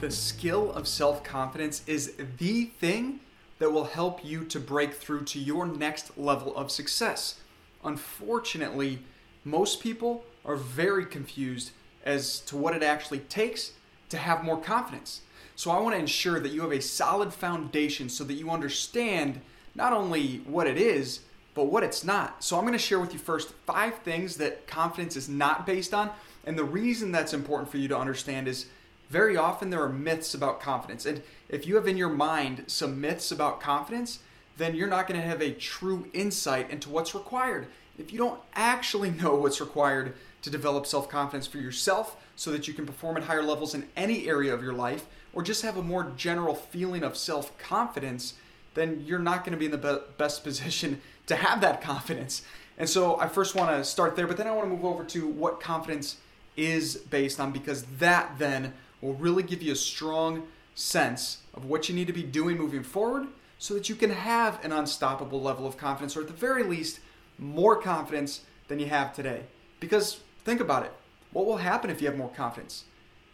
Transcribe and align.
the 0.00 0.10
skill 0.10 0.72
of 0.72 0.88
self 0.88 1.22
confidence 1.22 1.82
is 1.86 2.14
the 2.38 2.64
thing 2.64 3.20
that 3.58 3.70
will 3.70 3.84
help 3.84 4.24
you 4.24 4.44
to 4.44 4.58
break 4.58 4.94
through 4.94 5.24
to 5.24 5.38
your 5.38 5.66
next 5.66 6.16
level 6.16 6.56
of 6.56 6.70
success. 6.70 7.40
Unfortunately, 7.84 9.00
most 9.44 9.80
people 9.82 10.24
are 10.44 10.56
very 10.56 11.04
confused 11.04 11.72
as 12.04 12.40
to 12.40 12.56
what 12.56 12.74
it 12.74 12.82
actually 12.82 13.18
takes 13.18 13.72
to 14.08 14.16
have 14.16 14.42
more 14.42 14.58
confidence. 14.58 15.20
So, 15.54 15.70
I 15.70 15.78
want 15.80 15.94
to 15.94 16.00
ensure 16.00 16.40
that 16.40 16.52
you 16.52 16.62
have 16.62 16.72
a 16.72 16.80
solid 16.80 17.34
foundation 17.34 18.08
so 18.08 18.24
that 18.24 18.34
you 18.34 18.50
understand 18.50 19.40
not 19.74 19.92
only 19.92 20.38
what 20.46 20.66
it 20.66 20.78
is, 20.78 21.20
but 21.54 21.66
what 21.66 21.82
it's 21.82 22.04
not. 22.04 22.42
So, 22.42 22.56
I'm 22.56 22.62
going 22.62 22.72
to 22.72 22.78
share 22.78 23.00
with 23.00 23.12
you 23.12 23.18
first 23.18 23.52
five 23.66 23.98
things 23.98 24.38
that 24.38 24.66
confidence 24.66 25.16
is 25.16 25.28
not 25.28 25.66
based 25.66 25.92
on. 25.92 26.10
And 26.46 26.56
the 26.56 26.64
reason 26.64 27.12
that's 27.12 27.34
important 27.34 27.70
for 27.70 27.76
you 27.76 27.88
to 27.88 27.98
understand 27.98 28.48
is 28.48 28.64
very 29.10 29.36
often 29.36 29.70
there 29.70 29.82
are 29.82 29.88
myths 29.88 30.34
about 30.34 30.60
confidence. 30.60 31.04
And 31.04 31.22
if 31.48 31.66
you 31.66 31.74
have 31.74 31.88
in 31.88 31.96
your 31.96 32.08
mind 32.08 32.64
some 32.68 33.00
myths 33.00 33.32
about 33.32 33.60
confidence, 33.60 34.20
then 34.56 34.76
you're 34.76 34.88
not 34.88 35.08
going 35.08 35.20
to 35.20 35.26
have 35.26 35.42
a 35.42 35.50
true 35.50 36.06
insight 36.12 36.70
into 36.70 36.88
what's 36.88 37.14
required. 37.14 37.66
If 37.98 38.12
you 38.12 38.18
don't 38.18 38.40
actually 38.54 39.10
know 39.22 39.34
what's 39.34 39.60
required 39.60 40.14
to 40.42 40.50
develop 40.50 40.86
self 40.86 41.08
confidence 41.08 41.46
for 41.46 41.58
yourself 41.58 42.16
so 42.36 42.50
that 42.52 42.68
you 42.68 42.72
can 42.72 42.86
perform 42.86 43.16
at 43.16 43.24
higher 43.24 43.42
levels 43.42 43.74
in 43.74 43.88
any 43.96 44.28
area 44.28 44.54
of 44.54 44.62
your 44.62 44.72
life, 44.72 45.06
or 45.32 45.42
just 45.42 45.62
have 45.62 45.76
a 45.76 45.82
more 45.82 46.12
general 46.16 46.54
feeling 46.54 47.02
of 47.02 47.16
self 47.16 47.56
confidence, 47.58 48.34
then 48.74 49.02
you're 49.04 49.18
not 49.18 49.44
going 49.44 49.52
to 49.52 49.58
be 49.58 49.66
in 49.66 49.72
the 49.72 49.78
be- 49.78 50.12
best 50.18 50.44
position 50.44 51.00
to 51.26 51.34
have 51.34 51.60
that 51.60 51.82
confidence. 51.82 52.42
And 52.78 52.88
so 52.88 53.18
I 53.20 53.28
first 53.28 53.54
want 53.54 53.76
to 53.76 53.84
start 53.84 54.16
there, 54.16 54.26
but 54.26 54.36
then 54.36 54.46
I 54.46 54.52
want 54.52 54.68
to 54.68 54.74
move 54.74 54.84
over 54.84 55.04
to 55.04 55.26
what 55.26 55.60
confidence 55.60 56.16
is 56.56 56.96
based 56.96 57.40
on 57.40 57.52
because 57.52 57.82
that 57.98 58.38
then 58.38 58.72
will 59.00 59.14
really 59.14 59.42
give 59.42 59.62
you 59.62 59.72
a 59.72 59.76
strong 59.76 60.46
sense 60.74 61.38
of 61.54 61.64
what 61.64 61.88
you 61.88 61.94
need 61.94 62.06
to 62.06 62.12
be 62.12 62.22
doing 62.22 62.56
moving 62.56 62.82
forward 62.82 63.26
so 63.58 63.74
that 63.74 63.88
you 63.88 63.94
can 63.94 64.10
have 64.10 64.64
an 64.64 64.72
unstoppable 64.72 65.40
level 65.40 65.66
of 65.66 65.76
confidence, 65.76 66.16
or 66.16 66.22
at 66.22 66.26
the 66.26 66.32
very 66.32 66.62
least, 66.62 67.00
more 67.38 67.80
confidence 67.80 68.42
than 68.68 68.78
you 68.78 68.86
have 68.86 69.12
today. 69.12 69.42
Because 69.80 70.20
think 70.44 70.60
about 70.60 70.84
it 70.84 70.92
what 71.32 71.46
will 71.46 71.58
happen 71.58 71.90
if 71.90 72.00
you 72.00 72.08
have 72.08 72.16
more 72.16 72.30
confidence? 72.30 72.84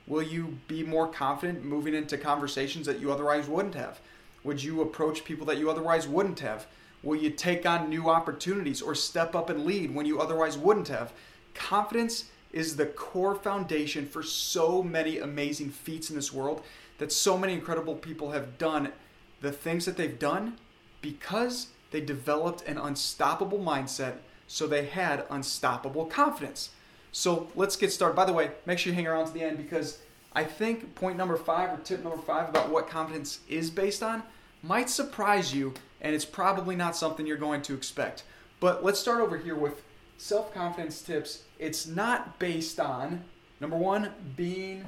Will 0.07 0.23
you 0.23 0.59
be 0.69 0.83
more 0.83 1.09
confident 1.09 1.65
moving 1.65 1.95
into 1.95 2.19
conversations 2.19 2.87
that 2.87 3.01
you 3.01 3.11
otherwise 3.11 3.49
wouldn't 3.49 3.75
have? 3.75 4.01
Would 4.45 4.63
you 4.63 4.83
approach 4.83 5.25
people 5.25 5.47
that 5.47 5.59
you 5.59 5.71
otherwise 5.71 6.07
wouldn't 6.07 6.41
have? 6.41 6.67
Will 7.03 7.17
you 7.17 7.31
take 7.31 7.67
on 7.67 7.89
new 7.89 8.09
opportunities 8.11 8.83
or 8.83 8.95
step 8.95 9.35
up 9.35 9.51
and 9.51 9.65
lead 9.65 9.95
when 9.95 10.07
you 10.07 10.21
otherwise 10.21 10.59
wouldn't 10.59 10.89
have? 10.89 11.13
Confidence 11.55 12.25
is 12.53 12.77
the 12.77 12.87
core 12.87 13.35
foundation 13.35 14.07
for 14.07 14.23
so 14.23 14.83
many 14.83 15.19
amazing 15.19 15.71
feats 15.71 16.11
in 16.11 16.17
this 16.17 16.33
world 16.33 16.63
that 16.99 17.13
so 17.13 17.37
many 17.37 17.53
incredible 17.53 17.95
people 17.95 18.31
have 18.31 18.59
done 18.59 18.93
the 19.41 19.53
things 19.53 19.85
that 19.85 19.97
they've 19.97 20.19
done 20.19 20.57
because 21.03 21.69
they 21.91 22.01
developed 22.01 22.67
an 22.67 22.79
unstoppable 22.79 23.59
mindset 23.59 24.15
so 24.47 24.67
they 24.67 24.87
had 24.87 25.25
unstoppable 25.31 26.07
confidence. 26.07 26.71
So 27.13 27.49
let's 27.55 27.77
get 27.77 27.93
started. 27.93 28.15
By 28.15 28.25
the 28.25 28.33
way, 28.33 28.51
make 28.65 28.79
sure 28.79 28.91
you 28.91 28.95
hang 28.95 29.07
around 29.07 29.27
to 29.27 29.33
the 29.33 29.43
end 29.43 29.57
because 29.59 29.99
I 30.35 30.45
think 30.45 30.95
point 30.95 31.17
number 31.17 31.37
five 31.37 31.71
or 31.71 31.83
tip 31.83 32.03
number 32.05 32.21
five 32.21 32.49
about 32.49 32.71
what 32.71 32.89
confidence 32.89 33.41
is 33.49 33.71
based 33.71 34.03
on 34.03 34.23
might 34.63 34.91
surprise 34.91 35.55
you, 35.55 35.75
and 36.01 36.15
it's 36.15 36.25
probably 36.25 36.77
not 36.77 36.97
something 36.97 37.27
you're 37.27 37.37
going 37.37 37.63
to 37.63 37.75
expect. 37.75 38.25
But 38.61 38.85
let's 38.85 38.99
start 38.99 39.21
over 39.21 39.39
here 39.39 39.55
with 39.55 39.83
self 40.17 40.53
confidence 40.53 41.03
tips, 41.03 41.45
it's 41.59 41.87
not 41.87 42.39
based 42.39 42.81
on 42.81 43.25
number 43.61 43.77
one, 43.77 44.11
being 44.37 44.85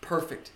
perfect. 0.00 0.50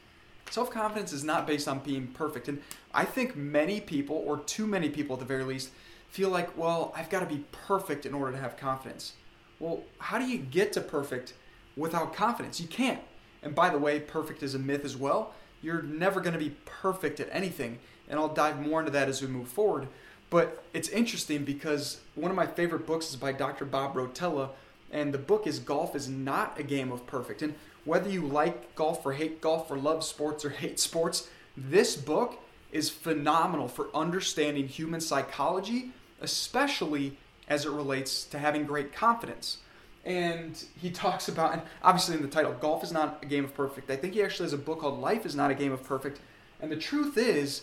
Self 0.51 0.71
confidence 0.71 1.13
is 1.13 1.25
not 1.25 1.47
based 1.47 1.69
on 1.69 1.81
being 1.81 2.09
perfect. 2.09 2.49
And 2.49 2.63
I 2.95 3.05
think 3.05 3.37
many 3.37 3.81
people, 3.81 4.17
or 4.17 4.39
too 4.39 4.67
many 4.67 4.89
people 4.89 5.15
at 5.15 5.21
the 5.21 5.27
very 5.27 5.45
least, 5.45 5.71
feel 6.09 6.31
like, 6.31 6.57
well, 6.57 6.93
I've 6.97 7.11
got 7.11 7.21
to 7.21 7.27
be 7.27 7.45
perfect 7.53 8.07
in 8.07 8.15
order 8.15 8.33
to 8.33 8.39
have 8.39 8.57
confidence. 8.57 9.13
Well, 9.59 9.83
how 9.99 10.19
do 10.19 10.27
you 10.27 10.39
get 10.39 10.73
to 10.75 10.81
perfect 10.81 11.35
without 11.77 12.15
confidence? 12.15 12.61
You 12.61 12.69
can't. 12.69 13.01
And 13.43 13.55
by 13.55 13.71
the 13.71 13.79
way, 13.79 14.01
perfect 14.01 14.43
is 14.43 14.55
a 14.55 14.59
myth 14.59 14.85
as 14.85 14.97
well. 14.97 15.35
You're 15.61 15.83
never 15.83 16.21
going 16.21 16.33
to 16.33 16.39
be 16.39 16.57
perfect 16.65 17.21
at 17.21 17.29
anything. 17.31 17.79
And 18.09 18.19
I'll 18.19 18.33
dive 18.33 18.61
more 18.61 18.81
into 18.81 18.93
that 18.93 19.09
as 19.09 19.21
we 19.21 19.29
move 19.29 19.49
forward. 19.49 19.89
But 20.31 20.63
it's 20.75 20.89
interesting 20.89 21.45
because 21.45 22.01
one 22.15 22.31
of 22.31 22.37
my 22.37 22.47
favorite 22.47 22.87
books 22.87 23.11
is 23.11 23.17
by 23.17 23.33
Dr. 23.33 23.65
Bob 23.65 23.95
Rotella, 23.95 24.51
and 24.91 25.13
the 25.13 25.19
book 25.19 25.47
is 25.47 25.59
Golf 25.59 25.95
is 25.95 26.09
Not 26.09 26.59
a 26.59 26.63
Game 26.63 26.93
of 26.93 27.07
Perfect. 27.07 27.43
And 27.43 27.55
whether 27.85 28.11
you 28.11 28.27
like 28.27 28.75
golf 28.75 29.05
or 29.07 29.15
hate 29.15 29.41
golf 29.41 29.71
or 29.71 29.79
love 29.79 30.05
sports 30.05 30.45
or 30.45 30.51
hate 30.63 30.79
sports, 30.79 31.29
this 31.57 31.97
book 31.97 32.39
is 32.71 32.91
phenomenal 32.91 33.69
for 33.69 33.89
understanding 33.95 34.69
human 34.69 35.01
psychology, 35.01 35.91
especially 36.21 37.17
as 37.49 37.65
it 37.65 37.71
relates 37.71 38.25
to 38.25 38.39
having 38.39 38.67
great 38.67 38.93
confidence. 38.93 39.59
And 40.05 40.63
he 40.81 40.91
talks 41.05 41.29
about, 41.29 41.55
and 41.55 41.63
obviously 41.83 42.17
in 42.17 42.23
the 42.23 42.29
title, 42.29 42.53
Golf 42.53 42.85
is 42.85 42.93
Not 42.93 43.21
a 43.23 43.27
Game 43.27 43.45
of 43.45 43.55
Perfect. 43.55 43.91
I 43.91 43.97
think 43.97 44.15
he 44.15 44.23
actually 44.23 44.45
has 44.45 44.53
a 44.53 44.59
book 44.59 44.81
called 44.81 45.01
Life 45.01 45.25
is 45.25 45.35
Not 45.35 45.51
a 45.51 45.55
Game 45.55 45.73
of 45.73 45.83
Perfect. 45.83 46.21
And 46.61 46.71
the 46.71 46.77
truth 46.77 47.17
is, 47.17 47.63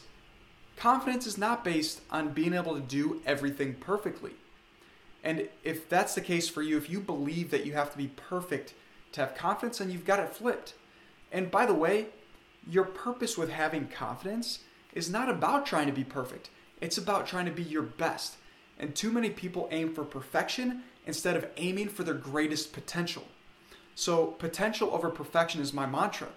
confidence 0.76 1.26
is 1.26 1.38
not 1.38 1.64
based 1.64 2.02
on 2.12 2.34
being 2.34 2.54
able 2.54 2.76
to 2.76 2.82
do 2.82 3.22
everything 3.26 3.76
perfectly. 3.76 4.32
And 5.24 5.48
if 5.64 5.90
that's 5.90 6.16
the 6.16 6.22
case 6.22 6.48
for 6.48 6.62
you, 6.62 6.78
if 6.78 6.90
you 6.90 7.00
believe 7.00 7.52
that 7.52 7.66
you 7.66 7.74
have 7.74 7.92
to 7.92 7.98
be 7.98 8.08
perfect 8.16 8.74
to 9.14 9.22
have 9.22 9.36
confidence, 9.36 9.80
then 9.80 9.90
you've 9.90 10.06
got 10.06 10.20
it 10.20 10.30
flipped. 10.30 10.76
And 11.32 11.50
by 11.50 11.66
the 11.66 11.74
way, 11.74 12.08
your 12.70 12.84
purpose 12.84 13.38
with 13.38 13.50
having 13.50 13.88
confidence 13.88 14.60
is 14.94 15.10
not 15.10 15.30
about 15.30 15.66
trying 15.66 15.88
to 15.88 15.94
be 15.94 16.04
perfect, 16.04 16.50
it's 16.82 16.98
about 16.98 17.28
trying 17.28 17.46
to 17.46 17.52
be 17.52 17.64
your 17.64 17.82
best. 17.82 18.38
And 18.78 18.94
too 18.94 19.12
many 19.12 19.30
people 19.30 19.70
aim 19.72 19.94
for 19.94 20.04
perfection 20.04 20.84
instead 21.08 21.38
of 21.38 21.48
aiming 21.58 21.90
for 21.90 22.04
their 22.04 22.14
greatest 22.14 22.74
potential. 22.74 23.24
So, 23.96 24.28
potential 24.28 24.90
over 24.92 25.10
perfection 25.10 25.62
is 25.62 25.74
my 25.74 25.86
mantra. 25.86 26.28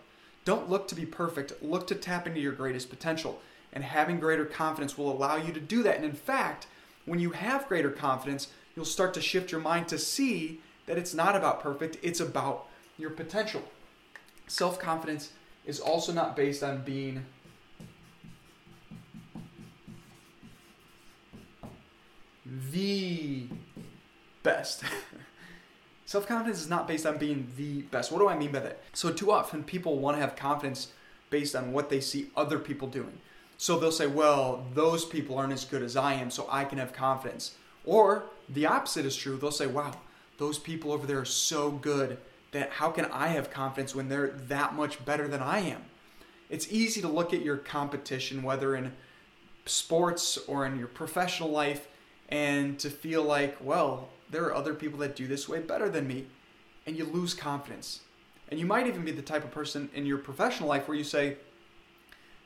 Don't 0.44 0.70
look 0.70 0.86
to 0.88 0.94
be 0.94 1.04
perfect, 1.04 1.60
look 1.62 1.88
to 1.88 1.96
tap 1.96 2.26
into 2.28 2.40
your 2.40 2.52
greatest 2.52 2.88
potential 2.88 3.40
and 3.72 3.84
having 3.84 4.18
greater 4.18 4.44
confidence 4.44 4.96
will 4.96 5.10
allow 5.10 5.36
you 5.36 5.52
to 5.52 5.60
do 5.60 5.82
that. 5.82 5.96
And 5.96 6.04
in 6.04 6.12
fact, 6.12 6.66
when 7.04 7.18
you 7.18 7.30
have 7.30 7.68
greater 7.68 7.90
confidence, 7.90 8.48
you'll 8.74 8.84
start 8.84 9.14
to 9.14 9.20
shift 9.20 9.52
your 9.52 9.60
mind 9.60 9.88
to 9.88 9.98
see 9.98 10.60
that 10.86 10.98
it's 10.98 11.14
not 11.14 11.36
about 11.36 11.62
perfect, 11.62 11.98
it's 12.02 12.20
about 12.20 12.66
your 12.96 13.10
potential. 13.10 13.62
Self 14.46 14.78
confidence 14.78 15.32
is 15.66 15.80
also 15.80 16.12
not 16.12 16.34
based 16.34 16.62
on 16.62 16.82
being 16.82 17.24
the 22.72 23.46
best. 24.42 24.82
Self 26.06 26.26
confidence 26.26 26.60
is 26.60 26.70
not 26.70 26.88
based 26.88 27.04
on 27.04 27.18
being 27.18 27.52
the 27.58 27.82
best. 27.82 28.10
What 28.10 28.20
do 28.20 28.28
I 28.28 28.36
mean 28.36 28.50
by 28.50 28.60
that? 28.60 28.82
So, 28.94 29.12
too 29.12 29.30
often 29.30 29.62
people 29.62 29.98
want 29.98 30.16
to 30.16 30.20
have 30.22 30.36
confidence 30.36 30.92
based 31.28 31.54
on 31.54 31.72
what 31.72 31.90
they 31.90 32.00
see 32.00 32.30
other 32.34 32.58
people 32.58 32.88
doing. 32.88 33.20
So 33.60 33.78
they'll 33.78 33.90
say, 33.90 34.06
well, 34.06 34.64
those 34.72 35.04
people 35.04 35.36
aren't 35.36 35.52
as 35.52 35.64
good 35.64 35.82
as 35.82 35.96
I 35.96 36.14
am, 36.14 36.30
so 36.30 36.46
I 36.48 36.64
can 36.64 36.78
have 36.78 36.92
confidence. 36.92 37.56
Or 37.84 38.26
the 38.48 38.66
opposite 38.66 39.04
is 39.04 39.16
true. 39.16 39.36
They'll 39.36 39.50
say, 39.50 39.66
wow, 39.66 39.92
those 40.38 40.60
people 40.60 40.92
over 40.92 41.06
there 41.06 41.18
are 41.18 41.24
so 41.24 41.72
good 41.72 42.18
that 42.52 42.70
how 42.70 42.90
can 42.90 43.06
I 43.06 43.28
have 43.28 43.50
confidence 43.50 43.96
when 43.96 44.08
they're 44.08 44.28
that 44.28 44.74
much 44.74 45.04
better 45.04 45.26
than 45.26 45.42
I 45.42 45.58
am? 45.58 45.82
It's 46.48 46.72
easy 46.72 47.00
to 47.02 47.08
look 47.08 47.34
at 47.34 47.42
your 47.42 47.56
competition, 47.56 48.44
whether 48.44 48.76
in 48.76 48.92
sports 49.66 50.38
or 50.46 50.64
in 50.64 50.78
your 50.78 50.88
professional 50.88 51.50
life, 51.50 51.88
and 52.28 52.78
to 52.78 52.88
feel 52.88 53.24
like, 53.24 53.56
well, 53.60 54.08
there 54.30 54.44
are 54.44 54.54
other 54.54 54.72
people 54.72 55.00
that 55.00 55.16
do 55.16 55.26
this 55.26 55.48
way 55.48 55.58
better 55.58 55.88
than 55.88 56.06
me, 56.06 56.26
and 56.86 56.96
you 56.96 57.04
lose 57.04 57.34
confidence. 57.34 58.00
And 58.50 58.60
you 58.60 58.66
might 58.66 58.86
even 58.86 59.04
be 59.04 59.10
the 59.10 59.20
type 59.20 59.44
of 59.44 59.50
person 59.50 59.90
in 59.94 60.06
your 60.06 60.18
professional 60.18 60.68
life 60.68 60.86
where 60.86 60.96
you 60.96 61.04
say, 61.04 61.36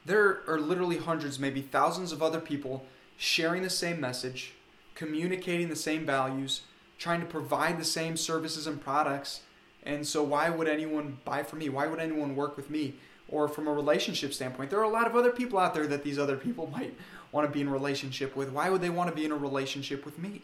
there 0.04 0.42
are 0.48 0.58
literally 0.58 0.98
hundreds, 0.98 1.38
maybe 1.38 1.62
thousands 1.62 2.12
of 2.12 2.22
other 2.22 2.40
people 2.40 2.84
sharing 3.16 3.62
the 3.62 3.70
same 3.70 4.00
message, 4.00 4.54
communicating 4.94 5.68
the 5.68 5.76
same 5.76 6.04
values, 6.04 6.62
trying 6.98 7.20
to 7.20 7.26
provide 7.26 7.78
the 7.78 7.84
same 7.84 8.16
services 8.16 8.66
and 8.66 8.80
products. 8.80 9.42
And 9.84 10.06
so, 10.06 10.22
why 10.22 10.50
would 10.50 10.68
anyone 10.68 11.18
buy 11.24 11.42
from 11.42 11.60
me? 11.60 11.68
Why 11.68 11.86
would 11.86 12.00
anyone 12.00 12.36
work 12.36 12.56
with 12.56 12.70
me? 12.70 12.94
Or 13.28 13.48
from 13.48 13.66
a 13.66 13.72
relationship 13.72 14.34
standpoint, 14.34 14.70
there 14.70 14.80
are 14.80 14.84
a 14.84 14.88
lot 14.88 15.06
of 15.06 15.16
other 15.16 15.30
people 15.30 15.58
out 15.58 15.74
there 15.74 15.86
that 15.86 16.04
these 16.04 16.18
other 16.18 16.36
people 16.36 16.66
might 16.72 16.94
want 17.30 17.46
to 17.46 17.52
be 17.52 17.60
in 17.60 17.70
relationship 17.70 18.36
with. 18.36 18.50
Why 18.50 18.70
would 18.70 18.80
they 18.80 18.90
want 18.90 19.08
to 19.08 19.16
be 19.16 19.24
in 19.24 19.32
a 19.32 19.36
relationship 19.36 20.04
with 20.04 20.18
me? 20.18 20.42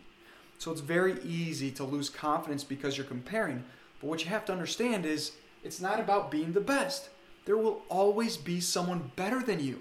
So, 0.59 0.71
it's 0.71 0.81
very 0.81 1.21
easy 1.23 1.71
to 1.73 1.85
lose 1.85 2.11
confidence 2.11 2.65
because 2.65 2.97
you're 2.97 3.07
comparing. 3.07 3.65
But 4.01 4.07
what 4.07 4.25
you 4.25 4.31
have 4.31 4.45
to 4.47 4.53
understand 4.53 5.05
is 5.05 5.33
it's 5.65 5.81
not 5.81 5.99
about 5.99 6.31
being 6.31 6.53
the 6.53 6.61
best 6.61 7.09
there 7.49 7.57
will 7.57 7.81
always 7.89 8.37
be 8.37 8.61
someone 8.61 9.11
better 9.17 9.43
than 9.43 9.59
you. 9.59 9.81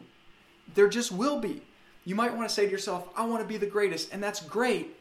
There 0.74 0.88
just 0.88 1.12
will 1.12 1.42
be. 1.42 1.64
You 2.06 2.16
might 2.16 2.34
want 2.34 2.48
to 2.48 2.56
say 2.56 2.66
to 2.66 2.72
yourself, 2.72 3.10
I 3.14 3.26
want 3.26 3.42
to 3.42 3.48
be 3.48 3.58
the 3.58 3.66
greatest, 3.66 4.14
and 4.14 4.24
that's 4.24 4.40
great. 4.40 4.96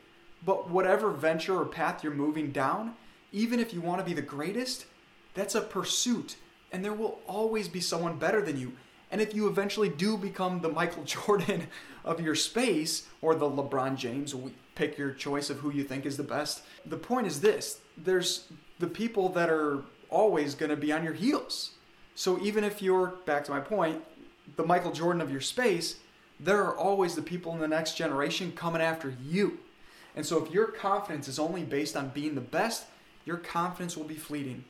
But 0.45 0.69
whatever 0.69 1.13
venture 1.13 1.57
or 1.57 1.65
path 1.65 2.03
you're 2.03 2.13
moving 2.13 2.51
down, 2.51 2.97
even 3.31 3.61
if 3.61 3.73
you 3.73 3.81
want 3.81 4.01
to 4.01 4.05
be 4.05 4.15
the 4.15 4.21
greatest, 4.21 4.87
That's 5.35 5.55
a 5.55 5.61
pursuit, 5.61 6.35
and 6.73 6.85
there 6.85 6.93
will 6.93 7.21
always 7.29 7.69
be 7.69 7.81
someone 7.81 8.19
better 8.19 8.43
than 8.43 8.59
you. 8.59 8.73
And 9.13 9.21
if 9.21 9.33
you 9.33 9.47
eventually 9.47 9.89
do 9.89 10.17
become 10.17 10.61
the 10.61 10.69
Michael 10.69 11.05
Jordan 11.15 11.69
of 12.05 12.21
your 12.21 12.35
space 12.35 13.07
or 13.23 13.37
the 13.37 13.49
LeBron 13.49 13.97
James, 13.97 14.35
pick 14.75 14.99
your 14.99 15.13
choice 15.13 15.51
of 15.51 15.59
who 15.59 15.71
you 15.71 15.85
think 15.85 16.05
is 16.05 16.17
the 16.17 16.25
best. 16.25 16.65
The 16.85 16.97
point 16.97 17.29
is 17.29 17.41
this 17.41 17.81
there's 17.97 18.49
the 18.81 18.89
people 18.89 19.29
that 19.31 19.51
are 19.51 19.85
always 20.11 20.57
going 20.57 20.71
to 20.71 20.77
be 20.77 20.91
on 20.91 21.05
your 21.05 21.15
heels. 21.15 21.71
So 22.17 22.41
even 22.41 22.65
if 22.65 22.81
you're, 22.81 23.09
back 23.27 23.45
to 23.45 23.51
my 23.51 23.61
point, 23.61 24.03
the 24.57 24.65
Michael 24.65 24.91
Jordan 24.91 25.21
of 25.21 25.31
your 25.31 25.43
space, 25.43 25.97
there 26.41 26.65
are 26.65 26.75
always 26.75 27.15
the 27.15 27.23
people 27.23 27.53
in 27.53 27.61
the 27.61 27.69
next 27.69 27.95
generation 27.95 28.53
coming 28.53 28.81
after 28.81 29.15
you. 29.23 29.59
And 30.17 30.25
so 30.25 30.43
if 30.43 30.51
your 30.51 30.69
confidence 30.69 31.29
is 31.29 31.39
only 31.39 31.63
based 31.63 31.95
on 31.95 32.09
being 32.09 32.35
the 32.35 32.41
best, 32.41 32.87
your 33.27 33.37
confidence 33.37 33.99
will 33.99 34.05
be 34.05 34.15
fleeting. 34.15 34.65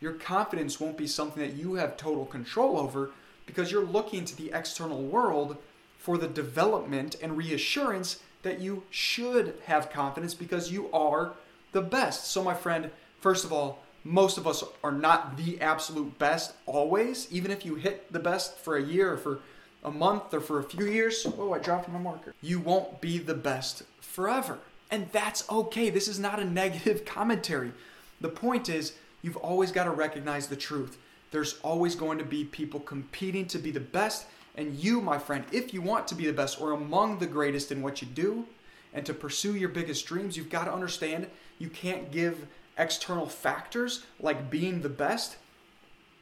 Your 0.00 0.14
confidence 0.14 0.80
won't 0.80 0.98
be 0.98 1.06
something 1.06 1.40
that 1.40 1.54
you 1.54 1.74
have 1.74 1.96
total 1.96 2.26
control 2.26 2.76
over 2.76 3.12
because 3.46 3.70
you're 3.70 3.84
looking 3.84 4.24
to 4.24 4.36
the 4.36 4.50
external 4.52 5.02
world 5.02 5.58
for 5.98 6.18
the 6.18 6.26
development 6.26 7.14
and 7.22 7.36
reassurance 7.36 8.18
that 8.42 8.58
you 8.60 8.82
should 8.90 9.54
have 9.66 9.92
confidence 9.92 10.34
because 10.34 10.72
you 10.72 10.90
are 10.92 11.34
the 11.70 11.80
best. 11.80 12.26
So, 12.26 12.42
my 12.42 12.54
friend, 12.54 12.90
first 13.20 13.44
of 13.44 13.52
all, 13.52 13.84
most 14.04 14.38
of 14.38 14.46
us 14.46 14.64
are 14.82 14.92
not 14.92 15.36
the 15.36 15.60
absolute 15.60 16.18
best 16.18 16.54
always. 16.66 17.28
Even 17.30 17.50
if 17.50 17.64
you 17.64 17.76
hit 17.76 18.12
the 18.12 18.18
best 18.18 18.58
for 18.58 18.76
a 18.76 18.82
year 18.82 19.12
or 19.12 19.16
for 19.16 19.38
a 19.84 19.90
month 19.90 20.34
or 20.34 20.40
for 20.40 20.58
a 20.58 20.64
few 20.64 20.86
years, 20.86 21.26
oh, 21.38 21.52
I 21.52 21.58
dropped 21.58 21.88
my 21.88 21.98
marker. 21.98 22.34
You 22.40 22.60
won't 22.60 23.00
be 23.00 23.18
the 23.18 23.34
best 23.34 23.82
forever. 24.00 24.58
And 24.90 25.08
that's 25.12 25.48
okay. 25.48 25.90
This 25.90 26.08
is 26.08 26.18
not 26.18 26.40
a 26.40 26.44
negative 26.62 27.04
commentary. 27.04 27.72
The 28.20 28.28
point 28.28 28.68
is, 28.68 28.94
you've 29.22 29.36
always 29.36 29.72
got 29.72 29.84
to 29.84 29.90
recognize 29.90 30.48
the 30.48 30.56
truth. 30.56 30.98
There's 31.30 31.58
always 31.62 31.94
going 31.94 32.18
to 32.18 32.24
be 32.24 32.44
people 32.44 32.80
competing 32.80 33.46
to 33.46 33.58
be 33.58 33.70
the 33.70 33.80
best. 33.80 34.26
And 34.56 34.74
you, 34.74 35.00
my 35.00 35.18
friend, 35.18 35.44
if 35.50 35.72
you 35.72 35.80
want 35.80 36.06
to 36.08 36.14
be 36.14 36.26
the 36.26 36.32
best 36.32 36.60
or 36.60 36.72
among 36.72 37.18
the 37.18 37.26
greatest 37.26 37.72
in 37.72 37.82
what 37.82 38.02
you 38.02 38.08
do 38.08 38.46
and 38.92 39.06
to 39.06 39.14
pursue 39.14 39.56
your 39.56 39.70
biggest 39.70 40.04
dreams, 40.04 40.36
you've 40.36 40.50
got 40.50 40.64
to 40.64 40.72
understand 40.72 41.26
you 41.58 41.70
can't 41.70 42.12
give 42.12 42.46
external 42.78 43.26
factors 43.26 44.04
like 44.20 44.50
being 44.50 44.82
the 44.82 44.88
best 44.88 45.36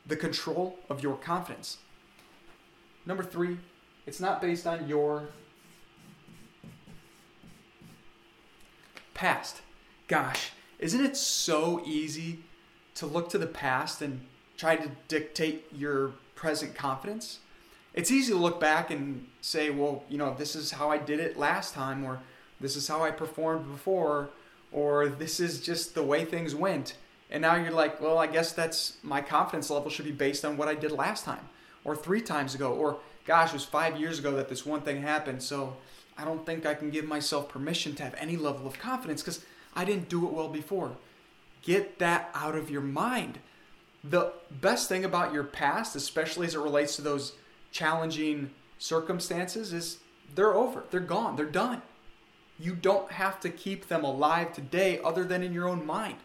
the 0.06 0.16
control 0.16 0.78
of 0.88 1.02
your 1.02 1.16
confidence. 1.16 1.78
Number 3.06 3.22
three, 3.22 3.58
it's 4.06 4.20
not 4.20 4.40
based 4.40 4.66
on 4.66 4.88
your 4.88 5.28
past. 9.14 9.62
Gosh, 10.08 10.52
isn't 10.78 11.04
it 11.04 11.16
so 11.16 11.82
easy 11.84 12.40
to 12.96 13.06
look 13.06 13.28
to 13.30 13.38
the 13.38 13.46
past 13.46 14.02
and 14.02 14.26
try 14.56 14.76
to 14.76 14.90
dictate 15.08 15.66
your 15.72 16.12
present 16.34 16.74
confidence? 16.74 17.38
It's 17.94 18.10
easy 18.10 18.32
to 18.32 18.38
look 18.38 18.60
back 18.60 18.90
and 18.90 19.26
say, 19.40 19.70
well, 19.70 20.04
you 20.08 20.18
know, 20.18 20.34
this 20.36 20.56
is 20.56 20.72
how 20.72 20.90
I 20.90 20.98
did 20.98 21.20
it 21.20 21.36
last 21.36 21.74
time, 21.74 22.04
or 22.04 22.20
this 22.60 22.76
is 22.76 22.86
how 22.88 23.02
I 23.02 23.10
performed 23.10 23.70
before, 23.70 24.30
or 24.72 25.08
this 25.08 25.40
is 25.40 25.60
just 25.60 25.94
the 25.94 26.02
way 26.02 26.24
things 26.24 26.54
went. 26.54 26.94
And 27.30 27.42
now 27.42 27.54
you're 27.54 27.70
like, 27.70 28.00
well, 28.00 28.18
I 28.18 28.26
guess 28.26 28.52
that's 28.52 28.96
my 29.02 29.20
confidence 29.20 29.70
level 29.70 29.90
should 29.90 30.04
be 30.04 30.12
based 30.12 30.44
on 30.44 30.56
what 30.56 30.68
I 30.68 30.74
did 30.74 30.92
last 30.92 31.24
time, 31.24 31.48
or 31.84 31.94
three 31.94 32.20
times 32.20 32.54
ago, 32.54 32.72
or 32.72 32.98
gosh, 33.24 33.50
it 33.50 33.54
was 33.54 33.64
five 33.64 33.98
years 33.98 34.18
ago 34.18 34.32
that 34.32 34.48
this 34.48 34.66
one 34.66 34.80
thing 34.80 35.02
happened. 35.02 35.42
So 35.42 35.76
I 36.18 36.24
don't 36.24 36.44
think 36.44 36.66
I 36.66 36.74
can 36.74 36.90
give 36.90 37.04
myself 37.04 37.48
permission 37.48 37.94
to 37.96 38.02
have 38.02 38.14
any 38.18 38.36
level 38.36 38.66
of 38.66 38.78
confidence 38.78 39.22
because 39.22 39.44
I 39.74 39.84
didn't 39.84 40.08
do 40.08 40.26
it 40.26 40.32
well 40.32 40.48
before. 40.48 40.92
Get 41.62 41.98
that 41.98 42.30
out 42.34 42.56
of 42.56 42.70
your 42.70 42.80
mind. 42.80 43.38
The 44.02 44.32
best 44.50 44.88
thing 44.88 45.04
about 45.04 45.32
your 45.32 45.44
past, 45.44 45.94
especially 45.94 46.46
as 46.46 46.54
it 46.54 46.60
relates 46.60 46.96
to 46.96 47.02
those 47.02 47.34
challenging 47.70 48.50
circumstances, 48.78 49.72
is 49.72 49.98
they're 50.34 50.54
over. 50.54 50.84
They're 50.90 51.00
gone. 51.00 51.36
They're 51.36 51.46
done. 51.46 51.82
You 52.60 52.74
don't 52.74 53.10
have 53.10 53.40
to 53.40 53.48
keep 53.48 53.88
them 53.88 54.04
alive 54.04 54.52
today 54.52 55.00
other 55.02 55.24
than 55.24 55.42
in 55.42 55.54
your 55.54 55.68
own 55.68 55.86
mind. 55.86 56.16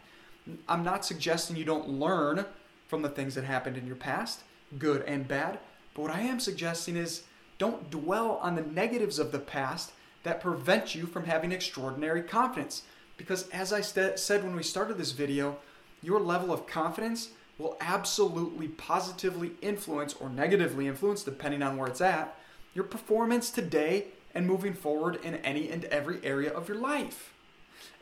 I'm 0.68 0.84
not 0.84 1.04
suggesting 1.04 1.56
you 1.56 1.64
don't 1.64 1.88
learn 1.88 2.44
from 2.88 3.02
the 3.02 3.08
things 3.08 3.34
that 3.34 3.44
happened 3.44 3.78
in 3.78 3.86
your 3.86 3.96
past, 3.96 4.42
good 4.78 5.02
and 5.02 5.26
bad, 5.26 5.58
but 5.94 6.02
what 6.02 6.10
I 6.10 6.20
am 6.20 6.38
suggesting 6.38 6.94
is 6.94 7.22
don't 7.58 7.90
dwell 7.90 8.38
on 8.42 8.54
the 8.54 8.62
negatives 8.62 9.18
of 9.18 9.32
the 9.32 9.38
past 9.38 9.92
that 10.24 10.42
prevent 10.42 10.94
you 10.94 11.06
from 11.06 11.24
having 11.24 11.52
extraordinary 11.52 12.22
confidence. 12.22 12.82
Because 13.16 13.48
as 13.48 13.72
I 13.72 13.80
st- 13.80 14.18
said 14.18 14.44
when 14.44 14.54
we 14.54 14.62
started 14.62 14.98
this 14.98 15.12
video, 15.12 15.56
your 16.02 16.20
level 16.20 16.52
of 16.52 16.66
confidence 16.66 17.30
will 17.58 17.78
absolutely 17.80 18.68
positively 18.68 19.52
influence 19.62 20.12
or 20.12 20.28
negatively 20.28 20.86
influence, 20.86 21.22
depending 21.22 21.62
on 21.62 21.78
where 21.78 21.88
it's 21.88 22.02
at, 22.02 22.36
your 22.74 22.84
performance 22.84 23.50
today 23.50 24.08
and 24.36 24.46
moving 24.46 24.74
forward 24.74 25.18
in 25.24 25.36
any 25.36 25.70
and 25.70 25.86
every 25.86 26.18
area 26.22 26.52
of 26.52 26.68
your 26.68 26.76
life. 26.76 27.32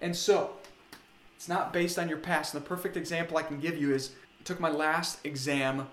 And 0.03 0.17
so, 0.17 0.51
it's 1.37 1.49
not 1.49 1.73
based 1.73 1.99
on 1.99 2.09
your 2.09 2.19
past. 2.19 2.53
And 2.53 2.63
the 2.63 2.69
perfect 2.69 2.97
example 2.97 3.37
I 3.37 3.43
can 3.43 3.61
give 3.61 3.79
you 3.79 3.95
is 3.95 4.11
I 4.41 4.43
took 4.43 4.59
my 4.59 4.69
last 4.69 5.25
exam 5.25 5.87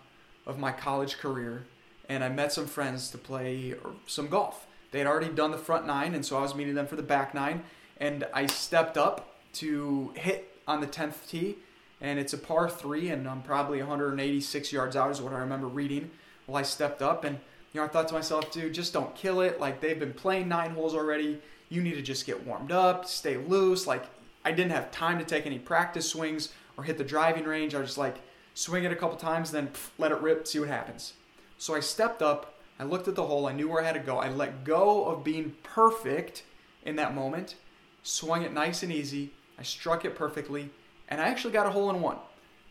of 0.47 0.57
my 0.57 0.71
college 0.71 1.19
career 1.19 1.67
and 2.09 2.23
I 2.23 2.29
met 2.29 2.51
some 2.51 2.65
friends 2.65 3.11
to 3.11 3.19
play 3.19 3.75
some 4.07 4.27
golf. 4.27 4.65
They 4.89 4.97
had 4.97 5.07
already 5.07 5.29
done 5.29 5.51
the 5.51 5.57
front 5.57 5.85
nine, 5.85 6.13
and 6.13 6.25
so 6.25 6.37
I 6.37 6.41
was 6.41 6.55
meeting 6.55 6.73
them 6.73 6.87
for 6.87 6.97
the 6.97 7.03
back 7.03 7.33
nine. 7.33 7.63
And 7.99 8.25
I 8.33 8.47
stepped 8.47 8.97
up 8.97 9.35
to 9.53 10.11
hit 10.15 10.57
on 10.67 10.81
the 10.81 10.87
10th 10.87 11.29
tee, 11.29 11.57
and 12.01 12.19
it's 12.19 12.33
a 12.33 12.37
par 12.37 12.69
three, 12.69 13.09
and 13.09 13.29
I'm 13.29 13.43
probably 13.43 13.77
186 13.77 14.73
yards 14.73 14.95
out, 14.97 15.11
is 15.11 15.21
what 15.21 15.31
I 15.31 15.39
remember 15.39 15.67
reading. 15.67 16.11
Well, 16.47 16.57
I 16.57 16.63
stepped 16.63 17.01
up, 17.01 17.23
and 17.23 17.39
you 17.73 17.79
know, 17.79 17.85
I 17.85 17.89
thought 17.89 18.07
to 18.09 18.13
myself, 18.13 18.51
dude, 18.51 18.73
just 18.73 18.93
don't 18.93 19.15
kill 19.15 19.41
it. 19.41 19.59
Like 19.59 19.79
they've 19.79 19.99
been 19.99 20.13
playing 20.13 20.47
nine 20.47 20.71
holes 20.71 20.93
already. 20.93 21.41
You 21.69 21.81
need 21.81 21.95
to 21.95 22.01
just 22.01 22.25
get 22.25 22.45
warmed 22.45 22.71
up, 22.71 23.05
stay 23.05 23.37
loose. 23.37 23.87
Like 23.87 24.03
I 24.43 24.51
didn't 24.51 24.71
have 24.71 24.91
time 24.91 25.19
to 25.19 25.25
take 25.25 25.45
any 25.45 25.59
practice 25.59 26.09
swings 26.09 26.49
or 26.77 26.83
hit 26.83 26.97
the 26.97 27.03
driving 27.03 27.45
range. 27.45 27.73
I 27.73 27.79
was 27.79 27.89
just 27.89 27.97
like 27.97 28.17
swing 28.53 28.83
it 28.83 28.91
a 28.91 28.95
couple 28.95 29.17
times, 29.17 29.51
then 29.51 29.67
pff, 29.67 29.89
let 29.97 30.11
it 30.11 30.19
rip, 30.21 30.47
see 30.47 30.59
what 30.59 30.67
happens. 30.67 31.13
So 31.57 31.75
I 31.75 31.79
stepped 31.79 32.21
up, 32.21 32.55
I 32.79 32.83
looked 32.83 33.07
at 33.07 33.15
the 33.15 33.25
hole, 33.25 33.47
I 33.47 33.53
knew 33.53 33.69
where 33.69 33.81
I 33.81 33.85
had 33.85 33.93
to 33.93 33.99
go. 33.99 34.17
I 34.17 34.29
let 34.29 34.63
go 34.63 35.05
of 35.05 35.23
being 35.23 35.55
perfect 35.63 36.43
in 36.83 36.95
that 36.97 37.15
moment, 37.15 37.55
swung 38.03 38.41
it 38.41 38.51
nice 38.51 38.83
and 38.83 38.91
easy. 38.91 39.31
I 39.59 39.63
struck 39.63 40.03
it 40.05 40.15
perfectly, 40.15 40.71
and 41.07 41.21
I 41.21 41.27
actually 41.27 41.53
got 41.53 41.67
a 41.67 41.71
hole 41.71 41.89
in 41.91 42.01
one. 42.01 42.17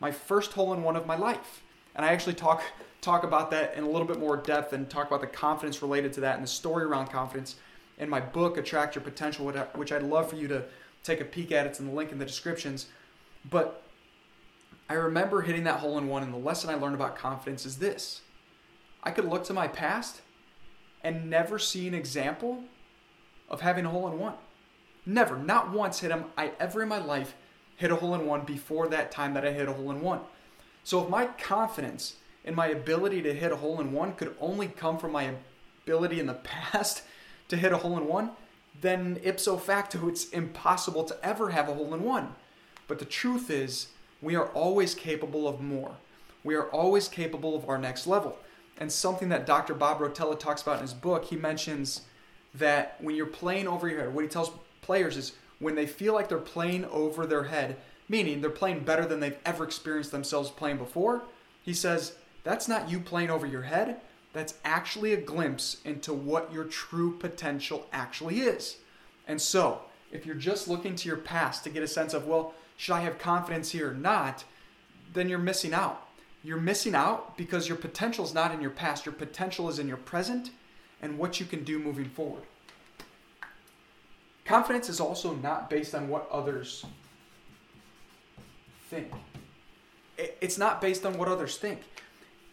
My 0.00 0.10
first 0.10 0.52
hole 0.52 0.72
in 0.72 0.82
one 0.82 0.96
of 0.96 1.06
my 1.06 1.16
life. 1.16 1.62
And 1.94 2.04
I 2.04 2.12
actually 2.12 2.34
talk 2.34 2.62
talk 3.00 3.24
about 3.24 3.50
that 3.50 3.74
in 3.74 3.84
a 3.84 3.88
little 3.88 4.06
bit 4.06 4.18
more 4.18 4.36
depth 4.36 4.72
and 4.72 4.88
talk 4.88 5.06
about 5.06 5.20
the 5.20 5.26
confidence 5.26 5.82
related 5.82 6.12
to 6.14 6.20
that 6.20 6.34
and 6.34 6.42
the 6.42 6.48
story 6.48 6.84
around 6.84 7.08
confidence 7.08 7.56
in 7.98 8.08
my 8.08 8.20
book 8.20 8.56
Attract 8.56 8.94
Your 8.94 9.04
Potential, 9.04 9.50
which 9.74 9.92
I'd 9.92 10.02
love 10.02 10.30
for 10.30 10.36
you 10.36 10.48
to 10.48 10.64
take 11.02 11.20
a 11.20 11.24
peek 11.24 11.52
at. 11.52 11.66
It's 11.66 11.80
in 11.80 11.86
the 11.86 11.92
link 11.92 12.12
in 12.12 12.18
the 12.18 12.24
descriptions. 12.24 12.86
But 13.48 13.82
I 14.88 14.94
remember 14.94 15.42
hitting 15.42 15.64
that 15.64 15.80
hole 15.80 15.98
in 15.98 16.08
one, 16.08 16.22
and 16.22 16.32
the 16.32 16.38
lesson 16.38 16.70
I 16.70 16.74
learned 16.74 16.94
about 16.94 17.16
confidence 17.16 17.64
is 17.64 17.78
this 17.78 18.22
I 19.02 19.10
could 19.10 19.24
look 19.24 19.44
to 19.44 19.54
my 19.54 19.68
past 19.68 20.20
and 21.02 21.30
never 21.30 21.58
see 21.58 21.88
an 21.88 21.94
example 21.94 22.64
of 23.48 23.60
having 23.62 23.86
a 23.86 23.90
hole 23.90 24.08
in 24.08 24.18
one. 24.18 24.34
Never, 25.06 25.36
not 25.38 25.70
once 25.70 26.00
hit 26.00 26.10
him. 26.10 26.26
I 26.36 26.52
ever 26.60 26.82
in 26.82 26.88
my 26.88 26.98
life 26.98 27.34
hit 27.76 27.90
a 27.90 27.96
hole 27.96 28.14
in 28.14 28.26
one 28.26 28.42
before 28.42 28.88
that 28.88 29.10
time 29.10 29.32
that 29.34 29.46
I 29.46 29.52
hit 29.52 29.68
a 29.68 29.72
hole 29.72 29.90
in 29.90 30.02
one. 30.02 30.20
So 30.84 31.02
if 31.02 31.08
my 31.08 31.26
confidence 31.26 32.16
in 32.44 32.54
my 32.54 32.68
ability 32.68 33.22
to 33.22 33.34
hit 33.34 33.52
a 33.52 33.56
hole 33.56 33.80
in 33.80 33.92
one 33.92 34.14
could 34.14 34.34
only 34.40 34.68
come 34.68 34.98
from 34.98 35.12
my 35.12 35.34
ability 35.84 36.20
in 36.20 36.26
the 36.26 36.34
past 36.72 37.02
to 37.48 37.56
hit 37.56 37.72
a 37.72 37.78
hole 37.78 37.96
in 37.96 38.06
one, 38.06 38.30
then 38.80 39.18
ipso 39.22 39.56
facto 39.56 40.08
it's 40.08 40.28
impossible 40.30 41.04
to 41.04 41.16
ever 41.22 41.50
have 41.50 41.68
a 41.68 41.74
hole 41.74 41.94
in 41.94 42.02
one. 42.02 42.34
But 42.88 42.98
the 42.98 43.04
truth 43.04 43.50
is, 43.50 43.88
we 44.22 44.34
are 44.34 44.48
always 44.48 44.94
capable 44.94 45.48
of 45.48 45.60
more. 45.60 45.96
We 46.42 46.54
are 46.54 46.68
always 46.70 47.08
capable 47.08 47.54
of 47.54 47.68
our 47.68 47.78
next 47.78 48.06
level 48.06 48.38
and 48.80 48.90
something 48.90 49.28
that 49.28 49.46
Dr. 49.46 49.74
Bob 49.74 50.00
Rotella 50.00 50.38
talks 50.38 50.62
about 50.62 50.76
in 50.76 50.82
his 50.82 50.94
book, 50.94 51.26
he 51.26 51.36
mentions 51.36 52.00
that 52.54 52.96
when 52.98 53.14
you're 53.14 53.26
playing 53.26 53.68
over 53.68 53.86
your 53.86 54.00
head, 54.00 54.14
what 54.14 54.24
he 54.24 54.28
tells 54.28 54.50
players 54.80 55.18
is 55.18 55.34
when 55.58 55.74
they 55.74 55.86
feel 55.86 56.14
like 56.14 56.30
they're 56.30 56.38
playing 56.38 56.86
over 56.86 57.26
their 57.26 57.44
head, 57.44 57.76
meaning 58.08 58.40
they're 58.40 58.50
playing 58.50 58.80
better 58.80 59.04
than 59.04 59.20
they've 59.20 59.38
ever 59.44 59.62
experienced 59.62 60.10
themselves 60.10 60.50
playing 60.50 60.78
before, 60.78 61.22
he 61.62 61.74
says 61.74 62.16
that's 62.42 62.68
not 62.68 62.90
you 62.90 63.00
playing 63.00 63.30
over 63.30 63.46
your 63.46 63.62
head. 63.62 64.00
That's 64.32 64.54
actually 64.64 65.12
a 65.12 65.20
glimpse 65.20 65.78
into 65.84 66.12
what 66.12 66.52
your 66.52 66.64
true 66.64 67.16
potential 67.16 67.86
actually 67.92 68.40
is. 68.40 68.76
And 69.26 69.40
so, 69.40 69.82
if 70.12 70.24
you're 70.24 70.34
just 70.36 70.68
looking 70.68 70.94
to 70.96 71.08
your 71.08 71.18
past 71.18 71.64
to 71.64 71.70
get 71.70 71.82
a 71.82 71.88
sense 71.88 72.14
of, 72.14 72.26
well, 72.26 72.54
should 72.76 72.94
I 72.94 73.00
have 73.00 73.18
confidence 73.18 73.70
here 73.70 73.90
or 73.90 73.94
not, 73.94 74.44
then 75.12 75.28
you're 75.28 75.38
missing 75.38 75.74
out 75.74 76.06
you're 76.42 76.60
missing 76.60 76.94
out 76.94 77.36
because 77.36 77.68
your 77.68 77.76
potential 77.76 78.24
is 78.24 78.32
not 78.32 78.52
in 78.52 78.60
your 78.60 78.70
past. 78.70 79.04
Your 79.04 79.14
potential 79.14 79.68
is 79.68 79.78
in 79.78 79.86
your 79.86 79.98
present 79.98 80.50
and 81.02 81.18
what 81.18 81.38
you 81.38 81.46
can 81.46 81.64
do 81.64 81.78
moving 81.78 82.08
forward. 82.08 82.42
Confidence 84.44 84.88
is 84.88 85.00
also 85.00 85.34
not 85.36 85.68
based 85.68 85.94
on 85.94 86.08
what 86.08 86.28
others 86.30 86.84
think. 88.88 89.12
It's 90.18 90.58
not 90.58 90.80
based 90.80 91.06
on 91.06 91.16
what 91.18 91.28
others 91.28 91.56
think. 91.56 91.80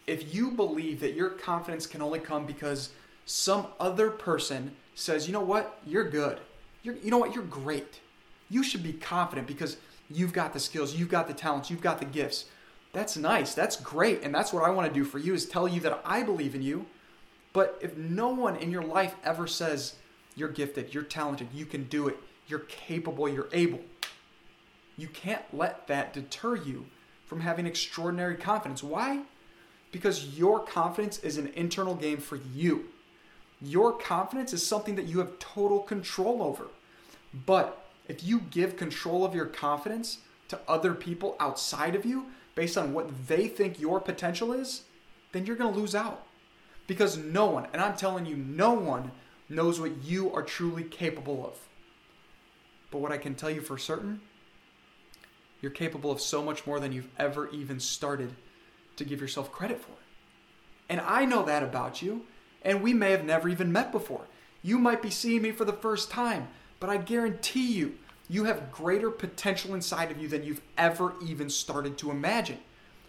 If 0.08 0.34
you 0.34 0.50
believe 0.50 1.00
that 1.00 1.14
your 1.14 1.30
confidence 1.30 1.86
can 1.86 2.00
only 2.00 2.18
come 2.18 2.46
because 2.46 2.90
some 3.26 3.66
other 3.78 4.10
person 4.10 4.74
says, 4.94 5.26
you 5.26 5.32
know 5.32 5.40
what, 5.40 5.78
you're 5.86 6.08
good. 6.08 6.40
You're, 6.82 6.96
you 6.96 7.10
know 7.10 7.18
what, 7.18 7.34
you're 7.34 7.44
great. 7.44 8.00
You 8.48 8.62
should 8.62 8.82
be 8.82 8.94
confident 8.94 9.46
because 9.46 9.76
you've 10.10 10.32
got 10.32 10.54
the 10.54 10.60
skills, 10.60 10.94
you've 10.94 11.10
got 11.10 11.28
the 11.28 11.34
talents, 11.34 11.70
you've 11.70 11.82
got 11.82 11.98
the 11.98 12.06
gifts. 12.06 12.46
That's 12.92 13.16
nice. 13.16 13.52
That's 13.54 13.76
great. 13.76 14.22
And 14.22 14.34
that's 14.34 14.52
what 14.52 14.64
I 14.64 14.70
want 14.70 14.88
to 14.88 14.94
do 14.94 15.04
for 15.04 15.18
you 15.18 15.34
is 15.34 15.44
tell 15.44 15.68
you 15.68 15.80
that 15.80 16.00
I 16.04 16.22
believe 16.22 16.54
in 16.54 16.62
you. 16.62 16.86
But 17.52 17.78
if 17.82 17.96
no 17.96 18.28
one 18.28 18.56
in 18.56 18.70
your 18.70 18.82
life 18.82 19.14
ever 19.24 19.46
says, 19.46 19.96
you're 20.34 20.48
gifted, 20.48 20.94
you're 20.94 21.02
talented, 21.02 21.48
you 21.52 21.66
can 21.66 21.84
do 21.84 22.08
it, 22.08 22.16
you're 22.46 22.60
capable, 22.60 23.28
you're 23.28 23.48
able, 23.52 23.80
you 24.96 25.08
can't 25.08 25.42
let 25.52 25.86
that 25.88 26.12
deter 26.12 26.56
you 26.56 26.86
from 27.26 27.40
having 27.40 27.66
extraordinary 27.66 28.36
confidence. 28.36 28.82
Why? 28.82 29.22
Because 29.90 30.38
your 30.38 30.60
confidence 30.60 31.18
is 31.20 31.38
an 31.38 31.50
internal 31.54 31.94
game 31.94 32.18
for 32.18 32.38
you. 32.54 32.86
Your 33.60 33.92
confidence 33.92 34.52
is 34.52 34.64
something 34.64 34.94
that 34.96 35.06
you 35.06 35.18
have 35.18 35.38
total 35.38 35.80
control 35.80 36.42
over. 36.42 36.66
But 37.46 37.86
if 38.06 38.22
you 38.22 38.40
give 38.40 38.76
control 38.76 39.24
of 39.24 39.34
your 39.34 39.46
confidence 39.46 40.18
to 40.48 40.60
other 40.68 40.94
people 40.94 41.36
outside 41.40 41.94
of 41.94 42.04
you 42.04 42.26
based 42.54 42.78
on 42.78 42.92
what 42.92 43.28
they 43.28 43.48
think 43.48 43.80
your 43.80 44.00
potential 44.00 44.52
is, 44.52 44.82
then 45.32 45.46
you're 45.46 45.56
going 45.56 45.72
to 45.72 45.78
lose 45.78 45.94
out. 45.94 46.26
Because 46.86 47.16
no 47.16 47.46
one, 47.46 47.66
and 47.72 47.82
I'm 47.82 47.96
telling 47.96 48.26
you, 48.26 48.36
no 48.36 48.72
one 48.72 49.10
knows 49.48 49.78
what 49.80 50.02
you 50.02 50.32
are 50.32 50.42
truly 50.42 50.84
capable 50.84 51.46
of. 51.46 51.54
But 52.90 53.00
what 53.00 53.12
I 53.12 53.18
can 53.18 53.34
tell 53.34 53.50
you 53.50 53.60
for 53.60 53.76
certain, 53.76 54.20
you're 55.60 55.70
capable 55.70 56.10
of 56.10 56.20
so 56.20 56.42
much 56.42 56.66
more 56.66 56.80
than 56.80 56.92
you've 56.92 57.10
ever 57.18 57.50
even 57.50 57.80
started 57.80 58.34
to 58.98 59.04
give 59.04 59.20
yourself 59.20 59.50
credit 59.50 59.80
for. 59.80 59.92
And 60.88 61.00
I 61.00 61.24
know 61.24 61.44
that 61.44 61.62
about 61.62 62.02
you 62.02 62.24
and 62.62 62.82
we 62.82 62.92
may 62.92 63.10
have 63.10 63.24
never 63.24 63.48
even 63.48 63.72
met 63.72 63.92
before. 63.92 64.26
You 64.62 64.78
might 64.78 65.02
be 65.02 65.10
seeing 65.10 65.42
me 65.42 65.52
for 65.52 65.64
the 65.64 65.72
first 65.72 66.10
time, 66.10 66.48
but 66.80 66.90
I 66.90 66.96
guarantee 66.96 67.72
you, 67.72 67.94
you 68.28 68.44
have 68.44 68.72
greater 68.72 69.10
potential 69.10 69.74
inside 69.74 70.10
of 70.10 70.20
you 70.20 70.28
than 70.28 70.44
you've 70.44 70.60
ever 70.76 71.14
even 71.24 71.48
started 71.48 71.96
to 71.98 72.10
imagine. 72.10 72.58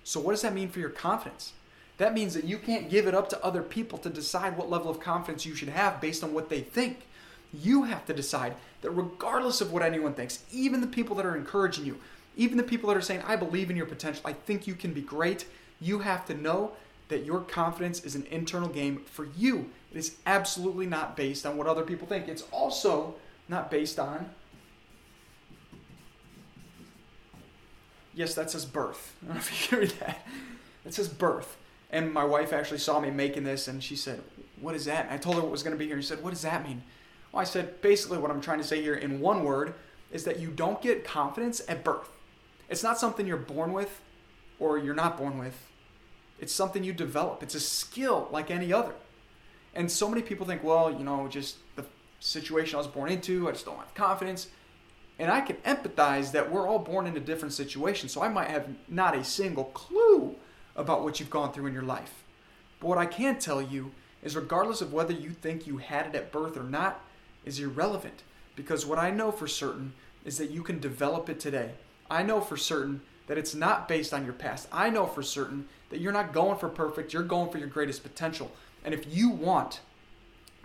So, 0.03 0.19
what 0.19 0.31
does 0.31 0.43
that 0.43 0.53
mean 0.53 0.69
for 0.69 0.79
your 0.79 0.89
confidence? 0.89 1.53
That 1.98 2.13
means 2.13 2.34
that 2.34 2.46
you 2.46 2.58
can't 2.58 2.89
give 2.89 3.05
it 3.08 3.13
up 3.13 3.27
to 3.29 3.43
other 3.43 3.62
people 3.62 3.98
to 4.00 4.10
decide 4.10 4.58
what 4.58 4.69
level 4.69 4.89
of 4.89 5.01
confidence 5.01 5.46
you 5.46 5.55
should 5.55 5.67
have 5.69 6.00
based 6.00 6.24
on 6.24 6.34
what 6.34 6.48
they 6.48 6.62
think. 6.62 7.05
You 7.53 7.84
have 7.84 8.05
to 8.05 8.13
decide 8.13 8.55
that 8.81 8.91
regardless 8.91 9.60
of 9.60 9.74
what 9.74 9.84
anyone 9.84 10.13
thinks, 10.13 10.43
even 10.51 10.79
the 10.79 10.88
people 10.88 11.15
that 11.17 11.25
are 11.25 11.36
encouraging 11.36 11.86
you, 11.86 11.98
even 12.38 12.55
the 12.55 12.63
people 12.63 12.88
that 12.88 12.96
are 12.96 13.01
saying, 13.01 13.24
I 13.27 13.36
believe 13.36 13.69
in 13.69 13.75
your 13.75 13.86
potential, 13.86 14.22
I 14.24 14.31
think 14.31 14.65
you 14.65 14.75
can 14.75 14.93
be 14.93 15.01
great, 15.01 15.46
you 15.79 16.00
have 16.00 16.25
to 16.27 16.33
know 16.33 16.74
that 17.09 17.25
your 17.25 17.41
confidence 17.41 18.03
is 18.05 18.15
an 18.15 18.25
internal 18.29 18.69
game 18.69 19.01
for 19.05 19.27
you. 19.36 19.69
It 19.91 19.98
is 19.98 20.17
absolutely 20.25 20.86
not 20.86 21.17
based 21.17 21.45
on 21.45 21.57
what 21.57 21.67
other 21.67 21.83
people 21.83 22.07
think. 22.07 22.27
It's 22.27 22.43
also 22.51 23.15
not 23.48 23.71
based 23.71 24.00
on. 24.00 24.29
Yes, 28.13 28.36
that 28.36 28.51
says 28.51 28.65
birth. 28.65 29.15
I 29.24 29.25
don't 29.27 29.36
know 29.36 29.39
if 29.39 29.71
you 29.71 29.88
that. 30.00 30.25
It 30.86 30.93
says 30.93 31.07
birth. 31.07 31.57
And 31.91 32.13
my 32.13 32.24
wife 32.24 32.53
actually 32.53 32.79
saw 32.79 33.00
me 33.00 33.09
making 33.09 33.43
this 33.43 33.67
and 33.67 33.83
she 33.83 33.95
said, 33.95 34.21
What 34.62 34.75
is 34.75 34.86
that? 34.86 35.05
And 35.05 35.13
I 35.13 35.17
told 35.17 35.36
her 35.36 35.41
what 35.41 35.51
was 35.51 35.63
going 35.63 35.75
to 35.75 35.79
be 35.79 35.88
here. 35.88 35.95
And 35.95 36.03
she 36.03 36.09
said, 36.09 36.24
What 36.24 36.31
does 36.31 36.43
that 36.43 36.63
mean? 36.63 36.83
Well, 37.31 37.41
I 37.41 37.45
said, 37.45 37.81
Basically, 37.81 38.19
what 38.19 38.29
I'm 38.29 38.41
trying 38.41 38.59
to 38.59 38.63
say 38.63 38.81
here 38.81 38.95
in 38.95 39.19
one 39.19 39.43
word 39.43 39.74
is 40.12 40.24
that 40.25 40.39
you 40.39 40.50
don't 40.50 40.81
get 40.81 41.03
confidence 41.03 41.62
at 41.67 41.83
birth. 41.83 42.09
It's 42.69 42.83
not 42.83 43.00
something 43.00 43.25
you're 43.25 43.38
born 43.38 43.74
with 43.74 44.01
or 44.60 44.78
you're 44.78 44.96
not 44.96 45.18
born 45.18 45.38
with 45.38 45.70
it's 46.39 46.54
something 46.54 46.84
you 46.84 46.94
develop. 46.94 47.44
It's 47.44 47.56
a 47.56 47.60
skill 47.60 48.28
like 48.32 48.50
any 48.50 48.72
other. 48.72 48.94
And 49.75 49.92
so 49.92 50.10
many 50.10 50.22
people 50.22 50.46
think, 50.46 50.63
well, 50.63 50.92
you 50.92 51.04
know, 51.04 51.28
just 51.28 51.58
the 51.75 51.86
situation 52.20 52.75
I 52.75 52.80
was 52.80 52.88
born 52.88 53.12
into, 53.12 53.48
I 53.48 53.51
just 53.51 53.66
don't 53.66 53.78
have 53.78 53.94
confidence. 53.94 54.48
And 55.20 55.30
I 55.30 55.42
can 55.42 55.58
empathize 55.58 56.32
that 56.32 56.50
we're 56.51 56.68
all 56.68 56.80
born 56.80 57.06
into 57.08 57.20
different 57.20 57.54
situations. 57.54 58.13
So 58.13 58.24
I 58.24 58.30
might 58.30 58.50
have 58.50 58.70
not 58.88 59.16
a 59.16 59.24
single 59.24 59.66
clue 59.66 60.36
about 60.75 61.04
what 61.04 61.20
you've 61.20 61.30
gone 61.30 61.51
through 61.51 61.68
in 61.68 61.74
your 61.74 61.84
life. 61.84 62.24
But 62.80 62.88
what 62.88 62.98
I 62.98 63.06
can 63.06 63.38
tell 63.38 63.62
you 63.62 63.92
is, 64.24 64.36
regardless 64.36 64.82
of 64.82 64.94
whether 64.94 65.13
you 65.13 65.32
think 65.32 65.68
you 65.68 65.78
had 65.78 66.08
it 66.08 66.16
at 66.16 66.32
birth 66.32 66.56
or 66.56 66.63
not, 66.63 67.01
is 67.44 67.60
irrelevant. 67.60 68.24
Because 68.56 68.86
what 68.86 68.98
I 68.98 69.12
know 69.12 69.32
for 69.32 69.48
certain 69.48 69.94
is 70.24 70.38
that 70.38 70.51
you 70.51 70.63
can 70.63 70.80
develop 70.80 71.30
it 71.30 71.39
today. 71.39 71.72
I 72.10 72.24
know 72.24 72.39
for 72.39 72.58
certain 72.58 73.01
that 73.29 73.38
it's 73.38 73.53
not 73.53 73.88
based 73.88 74.12
on 74.12 74.25
your 74.25 74.33
past. 74.33 74.67
I 74.71 74.89
know 74.89 75.05
for 75.05 75.21
certain 75.21 75.67
that 75.91 76.01
you're 76.01 76.12
not 76.12 76.33
going 76.33 76.57
for 76.57 76.67
perfect, 76.67 77.13
you're 77.13 77.21
going 77.21 77.51
for 77.51 77.59
your 77.59 77.67
greatest 77.67 78.01
potential. 78.01 78.51
And 78.83 78.91
if 78.91 79.05
you 79.07 79.29
want 79.29 79.81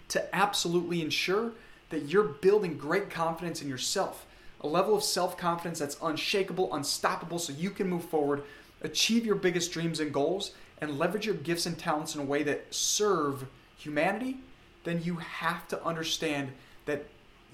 to 0.09 0.35
absolutely 0.35 1.03
ensure 1.03 1.53
that 1.91 2.09
you're 2.09 2.25
building 2.25 2.79
great 2.79 3.11
confidence 3.11 3.61
in 3.61 3.69
yourself, 3.69 4.25
a 4.63 4.67
level 4.67 4.97
of 4.97 5.05
self 5.05 5.37
confidence 5.37 5.79
that's 5.79 5.99
unshakable, 6.03 6.75
unstoppable, 6.75 7.39
so 7.39 7.53
you 7.53 7.69
can 7.69 7.87
move 7.87 8.07
forward, 8.07 8.43
achieve 8.81 9.27
your 9.27 9.37
biggest 9.37 9.71
dreams 9.71 10.01
and 10.01 10.11
goals, 10.11 10.53
and 10.81 10.99
leverage 10.99 11.27
your 11.27 11.35
gifts 11.35 11.67
and 11.67 11.79
talents 11.79 12.15
in 12.15 12.23
a 12.23 12.25
way 12.25 12.43
that 12.45 12.75
serve 12.75 13.45
humanity, 13.77 14.39
then 14.85 15.03
you 15.03 15.17
have 15.17 15.69
to 15.69 15.85
understand 15.85 16.51
that 16.87 17.05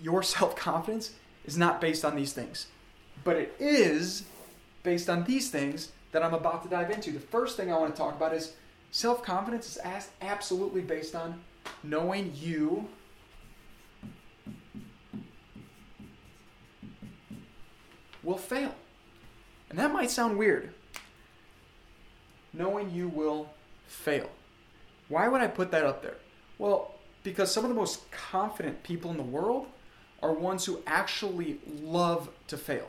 your 0.01 0.23
self 0.23 0.55
confidence 0.55 1.15
is 1.45 1.59
not 1.59 1.81
based 1.81 2.05
on 2.05 2.15
these 2.15 2.33
things. 2.33 2.69
But 3.25 3.35
it 3.35 3.57
is 3.59 4.23
based 4.83 5.09
on 5.09 5.25
these 5.25 5.51
things 5.51 5.93
that 6.13 6.23
I'm 6.23 6.35
about 6.35 6.63
to 6.65 6.69
dive 6.69 6.91
into. 6.91 7.13
The 7.13 7.21
first 7.21 7.57
thing 7.57 7.73
I 7.73 7.79
want 7.79 7.95
to 7.95 7.99
talk 7.99 8.17
about 8.17 8.35
is 8.35 8.55
self 8.91 9.23
confidence 9.23 9.77
is 9.77 10.09
absolutely 10.21 10.83
based 10.83 11.15
on 11.15 11.41
knowing 11.83 12.33
you. 12.35 12.89
Will 18.23 18.37
fail. 18.37 18.75
And 19.71 19.79
that 19.79 19.93
might 19.93 20.11
sound 20.11 20.37
weird. 20.37 20.75
Knowing 22.53 22.91
you 22.91 23.09
will 23.09 23.49
fail. 23.87 24.29
Why 25.09 25.29
would 25.29 25.41
I 25.41 25.47
put 25.47 25.71
that 25.71 25.85
up 25.85 26.03
there? 26.03 26.17
Well, 26.59 26.95
because 27.23 27.53
some 27.53 27.65
of 27.65 27.71
the 27.71 27.75
most 27.75 28.11
confident 28.11 28.83
people 28.83 29.11
in 29.11 29.17
the 29.17 29.23
world 29.23 29.67
are 30.23 30.33
ones 30.33 30.65
who 30.65 30.83
actually 30.87 31.59
love 31.83 32.29
to 32.49 32.57
fail. 32.57 32.89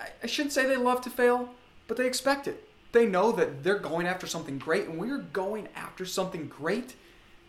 I 0.00 0.26
shouldn't 0.26 0.52
say 0.52 0.66
they 0.66 0.76
love 0.76 1.00
to 1.02 1.10
fail, 1.10 1.50
but 1.86 1.96
they 1.96 2.06
expect 2.06 2.48
it. 2.48 2.68
They 2.92 3.06
know 3.06 3.32
that 3.32 3.64
they're 3.64 3.78
going 3.78 4.06
after 4.06 4.26
something 4.26 4.58
great, 4.58 4.86
and 4.86 4.98
when 4.98 5.08
you're 5.08 5.18
going 5.18 5.68
after 5.74 6.04
something 6.04 6.46
great, 6.46 6.94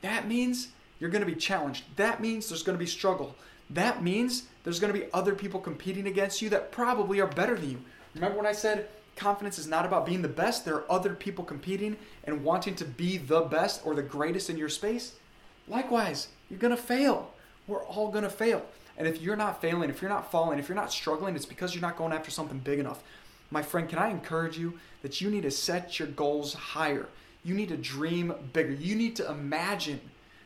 that 0.02 0.28
means 0.28 0.70
you're 1.00 1.10
going 1.10 1.26
to 1.26 1.32
be 1.32 1.40
challenged. 1.40 1.84
That 1.96 2.22
means 2.22 2.50
there's 2.50 2.64
going 2.64 2.78
to 2.78 2.84
be 2.84 2.90
struggle. 2.90 3.36
That 3.70 4.04
means 4.04 4.44
there's 4.64 4.80
going 4.80 4.94
to 4.94 5.00
be 5.00 5.08
other 5.14 5.36
people 5.36 5.60
competing 5.60 6.08
against 6.08 6.42
you 6.42 6.50
that 6.50 6.72
probably 6.72 7.20
are 7.20 7.28
better 7.28 7.56
than 7.56 7.72
you. 7.72 7.82
Remember 8.14 8.38
when 8.38 8.46
I 8.46 8.54
said 8.54 8.88
confidence 9.16 9.60
is 9.60 9.68
not 9.68 9.86
about 9.86 10.06
being 10.06 10.22
the 10.22 10.28
best? 10.28 10.66
There 10.66 10.76
are 10.76 10.92
other 10.92 11.14
people 11.16 11.44
competing 11.44 11.98
and 12.24 12.44
wanting 12.44 12.76
to 12.76 12.86
be 12.86 13.18
the 13.18 13.42
best 13.42 13.82
or 13.86 13.96
the 13.96 14.02
greatest 14.02 14.50
in 14.50 14.58
your 14.58 14.70
space. 14.70 15.16
Likewise, 15.68 16.30
you're 16.50 16.60
going 16.60 16.76
to 16.76 16.82
fail. 16.82 17.32
We're 17.68 17.84
all 17.84 18.10
going 18.10 18.24
to 18.24 18.30
fail. 18.30 18.64
And 18.98 19.08
if 19.08 19.22
you're 19.22 19.36
not 19.36 19.62
failing, 19.62 19.90
if 19.90 20.02
you're 20.02 20.10
not 20.10 20.32
falling, 20.32 20.60
if 20.60 20.70
you're 20.70 20.76
not 20.76 20.92
struggling, 20.92 21.36
it's 21.36 21.46
because 21.46 21.74
you're 21.74 21.82
not 21.82 21.98
going 21.98 22.14
after 22.14 22.32
something 22.32 22.60
big 22.60 22.80
enough. 22.80 23.04
My 23.52 23.62
friend, 23.62 23.88
can 23.88 24.00
I 24.00 24.10
encourage 24.10 24.58
you 24.58 24.80
that 25.02 25.22
you 25.22 25.30
need 25.30 25.44
to 25.44 25.52
set 25.52 26.00
your 26.00 26.08
goals 26.08 26.54
higher? 26.54 27.08
You 27.44 27.54
need 27.54 27.70
to 27.70 27.78
dream 27.78 28.34
bigger. 28.54 28.72
You 28.72 28.96
need 28.96 29.16
to 29.18 29.30
imagine 29.30 30.02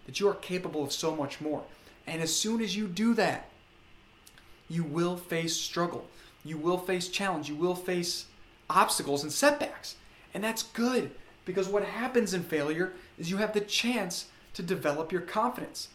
that 0.05 0.19
you 0.19 0.27
are 0.27 0.35
capable 0.35 0.83
of 0.83 0.91
so 0.91 1.15
much 1.15 1.39
more. 1.39 1.63
And 2.07 2.21
as 2.21 2.35
soon 2.35 2.61
as 2.61 2.75
you 2.75 2.87
do 2.87 3.13
that, 3.13 3.49
you 4.67 4.83
will 4.83 5.15
face 5.15 5.55
struggle. 5.55 6.07
You 6.43 6.57
will 6.57 6.77
face 6.77 7.07
challenge. 7.07 7.49
You 7.49 7.55
will 7.55 7.75
face 7.75 8.25
obstacles 8.69 9.23
and 9.23 9.31
setbacks. 9.31 9.95
And 10.33 10.43
that's 10.43 10.63
good 10.63 11.11
because 11.45 11.67
what 11.67 11.83
happens 11.83 12.33
in 12.33 12.43
failure 12.43 12.93
is 13.17 13.31
you 13.31 13.37
have 13.37 13.53
the 13.53 13.61
chance 13.61 14.27
to 14.53 14.63
develop 14.63 15.11
your 15.11 15.21
confidence. 15.21 15.89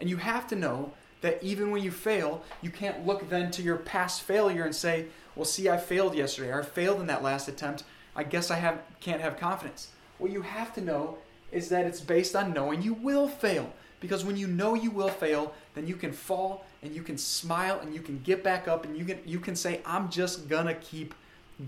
And 0.00 0.08
you 0.08 0.16
have 0.16 0.46
to 0.48 0.56
know 0.56 0.92
that 1.20 1.42
even 1.42 1.70
when 1.70 1.82
you 1.82 1.90
fail, 1.90 2.42
you 2.62 2.70
can't 2.70 3.06
look 3.06 3.28
then 3.28 3.50
to 3.52 3.62
your 3.62 3.76
past 3.76 4.22
failure 4.22 4.64
and 4.64 4.74
say, 4.74 5.06
well, 5.34 5.44
see, 5.44 5.68
I 5.68 5.76
failed 5.76 6.14
yesterday, 6.14 6.50
or 6.50 6.60
I 6.60 6.64
failed 6.64 7.00
in 7.00 7.06
that 7.08 7.22
last 7.22 7.48
attempt. 7.48 7.84
I 8.14 8.24
guess 8.24 8.50
I 8.50 8.56
have, 8.56 8.80
can't 9.00 9.20
have 9.20 9.38
confidence. 9.38 9.88
What 10.18 10.30
you 10.30 10.42
have 10.42 10.74
to 10.74 10.80
know 10.80 11.18
is 11.52 11.68
that 11.68 11.86
it's 11.86 12.00
based 12.00 12.34
on 12.34 12.52
knowing 12.52 12.82
you 12.82 12.94
will 12.94 13.28
fail. 13.28 13.72
Because 14.00 14.24
when 14.24 14.36
you 14.36 14.46
know 14.46 14.74
you 14.74 14.90
will 14.90 15.08
fail, 15.08 15.54
then 15.74 15.86
you 15.86 15.96
can 15.96 16.12
fall 16.12 16.64
and 16.82 16.94
you 16.94 17.02
can 17.02 17.18
smile 17.18 17.80
and 17.80 17.94
you 17.94 18.00
can 18.00 18.20
get 18.20 18.44
back 18.44 18.68
up 18.68 18.84
and 18.84 18.96
you 18.96 19.04
can 19.04 19.18
you 19.24 19.40
can 19.40 19.56
say, 19.56 19.80
I'm 19.86 20.10
just 20.10 20.48
gonna 20.48 20.74
keep 20.74 21.14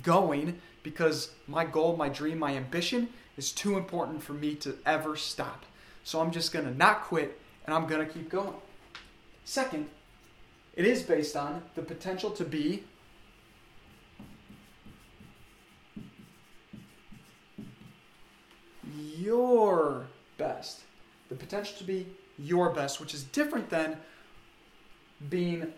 going 0.03 0.61
because 0.83 1.31
my 1.47 1.65
goal, 1.65 1.97
my 1.97 2.09
dream, 2.09 2.39
my 2.39 2.55
ambition 2.55 3.09
is 3.37 3.51
too 3.51 3.77
important 3.77 4.23
for 4.23 4.35
me 4.35 4.55
to 4.57 4.77
ever 4.85 5.17
stop. 5.17 5.65
So 6.05 6.21
I'm 6.21 6.31
just 6.31 6.53
gonna 6.53 6.75
not 6.75 7.03
quit 7.03 7.41
and 7.65 7.75
I'm 7.75 7.87
gonna 7.87 8.07
keep 8.07 8.29
going. 8.29 8.55
Second, 9.49 9.89
it 10.77 10.85
is 10.85 11.03
based 11.03 11.35
on 11.35 11.63
the 11.75 11.81
potential 11.81 12.31
to 12.33 12.45
be 12.45 12.85
your 18.95 20.07
best. 20.37 20.81
The 21.31 21.35
potential 21.35 21.79
to 21.79 21.85
be 21.85 22.09
your 22.39 22.69
best, 22.75 23.01
which 23.01 23.15
is 23.15 23.23
different 23.23 23.71
than 23.71 23.97
being 25.31 25.73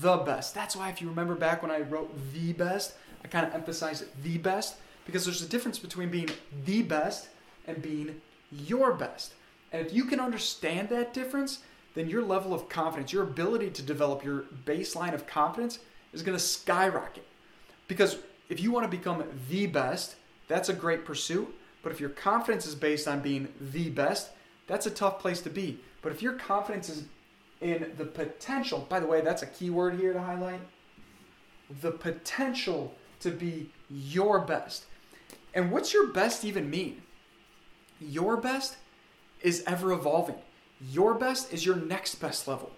the 0.00 0.18
best. 0.18 0.54
That's 0.54 0.76
why, 0.76 0.90
if 0.90 1.02
you 1.02 1.08
remember 1.08 1.34
back 1.34 1.62
when 1.62 1.72
I 1.72 1.80
wrote 1.80 2.16
the 2.32 2.52
best, 2.52 2.94
I 3.24 3.26
kind 3.26 3.44
of 3.44 3.52
emphasized 3.52 4.04
the 4.22 4.38
best 4.38 4.76
because 5.04 5.24
there's 5.24 5.42
a 5.42 5.48
difference 5.48 5.80
between 5.80 6.10
being 6.10 6.30
the 6.64 6.82
best 6.82 7.26
and 7.66 7.82
being 7.82 8.20
your 8.52 8.92
best. 8.92 9.34
And 9.72 9.84
if 9.84 9.92
you 9.92 10.04
can 10.04 10.20
understand 10.20 10.90
that 10.90 11.12
difference, 11.12 11.58
then 11.96 12.10
your 12.10 12.22
level 12.22 12.52
of 12.52 12.68
confidence, 12.68 13.12
your 13.12 13.22
ability 13.22 13.70
to 13.70 13.82
develop 13.82 14.22
your 14.22 14.44
baseline 14.66 15.14
of 15.14 15.26
confidence 15.26 15.78
is 16.12 16.22
going 16.22 16.36
to 16.36 16.42
skyrocket. 16.42 17.26
Because 17.88 18.18
if 18.50 18.60
you 18.60 18.70
want 18.70 18.84
to 18.84 18.96
become 18.96 19.24
the 19.48 19.66
best, 19.66 20.16
that's 20.46 20.68
a 20.68 20.74
great 20.74 21.06
pursuit. 21.06 21.52
But 21.82 21.92
if 21.92 22.00
your 22.00 22.10
confidence 22.10 22.66
is 22.66 22.74
based 22.74 23.08
on 23.08 23.20
being 23.20 23.48
the 23.60 23.88
best, 23.88 24.30
that's 24.66 24.86
a 24.86 24.90
tough 24.90 25.18
place 25.18 25.40
to 25.40 25.50
be. 25.50 25.80
But 26.02 26.12
if 26.12 26.20
your 26.20 26.34
confidence 26.34 26.90
is 26.90 27.04
in 27.62 27.92
the 27.96 28.04
potential, 28.04 28.86
by 28.90 29.00
the 29.00 29.06
way, 29.06 29.22
that's 29.22 29.42
a 29.42 29.46
key 29.46 29.70
word 29.70 29.98
here 29.98 30.12
to 30.12 30.20
highlight 30.20 30.60
the 31.80 31.92
potential 31.92 32.94
to 33.20 33.30
be 33.30 33.70
your 33.88 34.40
best. 34.40 34.84
And 35.54 35.72
what's 35.72 35.94
your 35.94 36.08
best 36.08 36.44
even 36.44 36.68
mean? 36.68 37.02
Your 38.00 38.36
best 38.36 38.76
is 39.40 39.64
ever 39.66 39.92
evolving. 39.92 40.36
Your 40.80 41.14
best 41.14 41.52
is 41.52 41.64
your 41.64 41.76
next 41.76 42.16
best 42.16 42.46
level. 42.46 42.70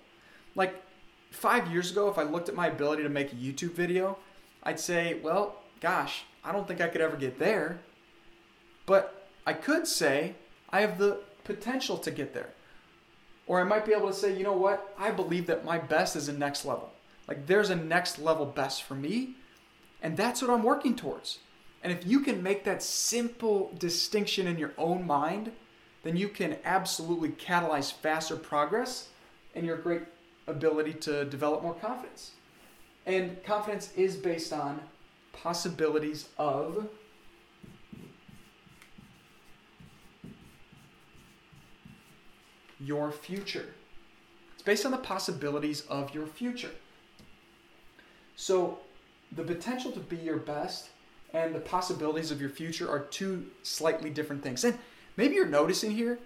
Like 0.55 0.83
five 1.31 1.71
years 1.71 1.90
ago, 1.90 2.09
if 2.09 2.19
I 2.19 2.23
looked 2.23 2.49
at 2.49 2.55
my 2.55 2.69
ability 2.69 3.02
to 3.02 3.09
make 3.09 3.33
a 3.33 3.37
YouTube 3.37 3.73
video, 3.73 4.19
I'd 4.62 4.81
say, 4.81 5.19
well, 5.23 5.62
gosh, 5.81 6.25
I 6.45 6.52
don't 6.52 6.67
think 6.67 6.81
I 6.81 6.88
could 6.88 7.00
ever 7.00 7.17
get 7.17 7.38
there. 7.38 7.81
But 8.87 9.28
I 9.47 9.52
could 9.52 9.87
say 9.87 10.35
I 10.71 10.81
have 10.81 10.99
the 10.99 11.21
potential 11.45 11.99
to 11.99 12.11
get 12.11 12.35
there. 12.35 12.50
Or 13.47 13.61
I 13.61 13.64
might 13.64 13.87
be 13.87 13.93
able 13.93 14.09
to 14.09 14.14
say, 14.14 14.37
you 14.37 14.45
know 14.45 14.52
what? 14.52 14.95
I 14.99 15.11
believe 15.11 15.47
that 15.47 15.64
my 15.64 15.78
best 15.78 16.17
is 16.17 16.28
a 16.28 16.33
next 16.33 16.64
level. 16.64 16.93
Like 17.26 17.47
there's 17.47 17.71
a 17.71 17.76
next 17.76 18.19
level 18.19 18.47
best 18.47 18.83
for 18.83 18.95
me, 18.95 19.37
and 20.02 20.17
that's 20.17 20.40
what 20.40 20.50
I'm 20.50 20.62
working 20.62 20.97
towards. 20.97 21.38
And 21.83 21.93
if 21.93 22.07
you 22.07 22.21
can 22.21 22.43
make 22.43 22.64
that 22.64 22.83
simple 22.83 23.73
distinction 23.78 24.47
in 24.47 24.59
your 24.59 24.73
own 24.76 25.07
mind, 25.07 25.52
then 26.02 26.17
you 26.17 26.28
can 26.28 26.57
absolutely 26.64 27.31
catalyze 27.31 27.93
faster 27.93 28.37
progress 28.37 29.09
and 29.55 29.67
your 29.67 29.76
great 29.76 30.02
ability 30.47 30.95
to 30.95 31.25
develop 31.25 31.62
more 31.62 31.75
confidence. 31.75 32.33
And 33.07 33.43
confidence 33.43 33.93
is 33.97 34.17
based 34.17 34.52
on 34.52 34.81
possibilities 35.33 36.28
of 36.38 36.88
your 42.81 43.11
future. 43.11 43.75
It's 44.55 44.62
based 44.62 44.85
on 44.85 44.93
the 44.93 44.99
possibilities 44.99 45.83
of 45.83 46.14
your 46.14 46.26
future. 46.26 46.71
So, 48.37 48.78
the 49.33 49.43
potential 49.43 49.93
to 49.93 50.00
be 50.00 50.17
your 50.17 50.38
best 50.38 50.90
and 51.35 51.55
the 51.55 51.61
possibilities 51.61 52.31
of 52.31 52.40
your 52.40 52.50
future 52.50 52.88
are 52.88 53.00
two 53.00 53.47
slightly 53.62 54.11
different 54.11 54.43
things. 54.43 54.64
And 54.64 54.78
maybe 55.19 55.35
you're 55.35 55.45
noticing 55.45 55.91
here, 55.91 56.19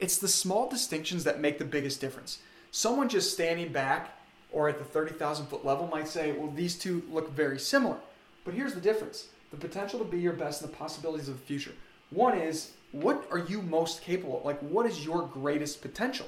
it's 0.00 0.18
the 0.18 0.28
small 0.28 0.68
distinctions 0.68 1.24
that 1.24 1.40
make 1.40 1.58
the 1.58 1.64
biggest 1.64 2.00
difference. 2.00 2.40
Someone 2.72 3.08
just 3.08 3.32
standing 3.32 3.72
back 3.72 4.18
or 4.52 4.68
at 4.68 4.78
the 4.78 4.84
30,000 4.84 5.46
foot 5.46 5.64
level 5.64 5.86
might 5.86 6.08
say, 6.08 6.32
well, 6.32 6.50
these 6.50 6.76
two 6.76 7.02
look 7.10 7.30
very 7.30 7.58
similar. 7.58 7.96
But 8.44 8.54
here's 8.54 8.74
the 8.74 8.80
difference 8.80 9.28
the 9.50 9.56
potential 9.56 9.98
to 9.98 10.04
be 10.04 10.18
your 10.18 10.32
best 10.32 10.62
and 10.62 10.70
the 10.70 10.76
possibilities 10.76 11.28
of 11.28 11.38
the 11.40 11.46
future. 11.46 11.72
One 12.10 12.36
is, 12.36 12.72
what 12.92 13.26
are 13.30 13.38
you 13.38 13.62
most 13.62 14.02
capable 14.02 14.38
of? 14.38 14.44
Like, 14.44 14.60
what 14.60 14.86
is 14.86 15.04
your 15.04 15.22
greatest 15.22 15.80
potential? 15.80 16.26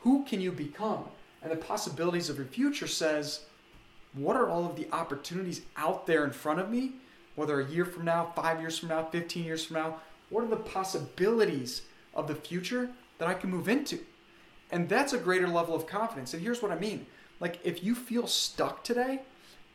Who 0.00 0.24
can 0.24 0.40
you 0.40 0.52
become? 0.52 1.04
And 1.42 1.50
the 1.50 1.56
possibilities 1.56 2.28
of 2.28 2.36
your 2.36 2.46
future 2.46 2.86
says, 2.86 3.40
what 4.12 4.36
are 4.36 4.48
all 4.48 4.66
of 4.66 4.76
the 4.76 4.86
opportunities 4.92 5.62
out 5.76 6.06
there 6.06 6.24
in 6.24 6.30
front 6.30 6.60
of 6.60 6.70
me 6.70 6.92
whether 7.34 7.60
a 7.60 7.66
year 7.66 7.84
from 7.84 8.04
now, 8.04 8.32
five 8.36 8.60
years 8.60 8.78
from 8.78 8.90
now, 8.90 9.04
15 9.04 9.44
years 9.44 9.64
from 9.64 9.76
now, 9.76 9.96
what 10.32 10.42
are 10.42 10.48
the 10.48 10.56
possibilities 10.56 11.82
of 12.14 12.26
the 12.26 12.34
future 12.34 12.88
that 13.18 13.28
I 13.28 13.34
can 13.34 13.50
move 13.50 13.68
into? 13.68 14.00
And 14.70 14.88
that's 14.88 15.12
a 15.12 15.18
greater 15.18 15.46
level 15.46 15.74
of 15.74 15.86
confidence. 15.86 16.32
And 16.32 16.42
here's 16.42 16.62
what 16.62 16.72
I 16.72 16.78
mean 16.78 17.06
like, 17.38 17.58
if 17.64 17.82
you 17.84 17.94
feel 17.94 18.26
stuck 18.26 18.82
today, 18.84 19.20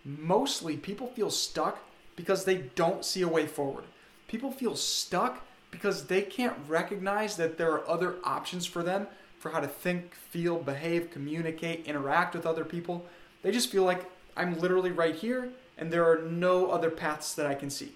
mostly 0.04 0.78
people 0.78 1.08
feel 1.08 1.30
stuck 1.30 1.80
because 2.16 2.46
they 2.46 2.58
don't 2.76 3.06
see 3.06 3.22
a 3.22 3.28
way 3.28 3.46
forward. 3.46 3.84
People 4.28 4.52
feel 4.52 4.76
stuck 4.76 5.46
because 5.70 6.06
they 6.06 6.22
can't 6.22 6.56
recognize 6.68 7.36
that 7.36 7.58
there 7.58 7.72
are 7.72 7.88
other 7.88 8.16
options 8.24 8.66
for 8.66 8.84
them 8.84 9.08
for 9.38 9.52
how 9.52 9.60
to 9.60 9.68
think, 9.68 10.16
feel, 10.16 10.58
behave, 10.58 11.12
communicate, 11.12 11.86
interact 11.86 12.34
with 12.34 12.46
other 12.46 12.66
people. 12.66 13.06
They 13.44 13.52
just 13.52 13.70
feel 13.70 13.84
like 13.84 14.10
I'm 14.36 14.58
literally 14.60 14.92
right 14.92 15.16
here 15.16 15.50
and 15.78 15.92
there 15.92 16.10
are 16.10 16.22
no 16.24 16.72
other 16.72 16.90
paths 16.90 17.36
that 17.36 17.46
I 17.46 17.54
can 17.54 17.70
see. 17.70 17.92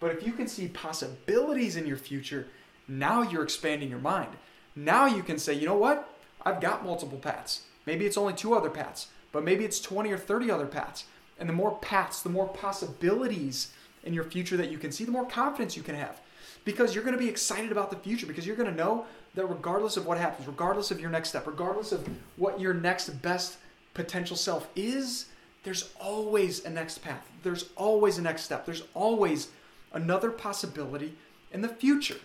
But 0.00 0.10
if 0.12 0.26
you 0.26 0.32
can 0.32 0.48
see 0.48 0.68
possibilities 0.68 1.76
in 1.76 1.86
your 1.86 1.96
future, 1.96 2.46
now 2.88 3.22
you're 3.22 3.42
expanding 3.42 3.88
your 3.88 3.98
mind. 3.98 4.30
Now 4.76 5.06
you 5.06 5.22
can 5.22 5.38
say, 5.38 5.54
you 5.54 5.66
know 5.66 5.76
what? 5.76 6.08
I've 6.44 6.60
got 6.60 6.84
multiple 6.84 7.18
paths. 7.18 7.62
Maybe 7.86 8.06
it's 8.06 8.18
only 8.18 8.34
two 8.34 8.54
other 8.54 8.70
paths, 8.70 9.08
but 9.32 9.44
maybe 9.44 9.64
it's 9.64 9.80
20 9.80 10.10
or 10.10 10.18
30 10.18 10.50
other 10.50 10.66
paths. 10.66 11.04
And 11.38 11.48
the 11.48 11.54
more 11.54 11.78
paths, 11.78 12.22
the 12.22 12.28
more 12.28 12.48
possibilities 12.48 13.72
in 14.04 14.14
your 14.14 14.24
future 14.24 14.56
that 14.56 14.70
you 14.70 14.78
can 14.78 14.92
see, 14.92 15.04
the 15.04 15.10
more 15.10 15.26
confidence 15.26 15.76
you 15.76 15.82
can 15.82 15.94
have. 15.94 16.20
Because 16.64 16.94
you're 16.94 17.04
going 17.04 17.16
to 17.16 17.22
be 17.22 17.28
excited 17.28 17.72
about 17.72 17.90
the 17.90 17.96
future, 17.96 18.26
because 18.26 18.46
you're 18.46 18.56
going 18.56 18.70
to 18.70 18.76
know 18.76 19.06
that 19.34 19.46
regardless 19.46 19.96
of 19.96 20.06
what 20.06 20.18
happens, 20.18 20.46
regardless 20.46 20.90
of 20.90 21.00
your 21.00 21.10
next 21.10 21.30
step, 21.30 21.46
regardless 21.46 21.92
of 21.92 22.08
what 22.36 22.60
your 22.60 22.72
next 22.72 23.08
best 23.22 23.58
potential 23.92 24.36
self 24.36 24.68
is, 24.76 25.26
there's 25.62 25.90
always 26.00 26.64
a 26.64 26.70
next 26.70 26.98
path. 26.98 27.26
There's 27.42 27.70
always 27.76 28.18
a 28.18 28.22
next 28.22 28.42
step. 28.42 28.64
There's 28.66 28.84
always 28.94 29.48
another 29.94 30.30
possibility 30.30 31.16
in 31.50 31.62
the 31.62 31.68
future. 31.68 32.18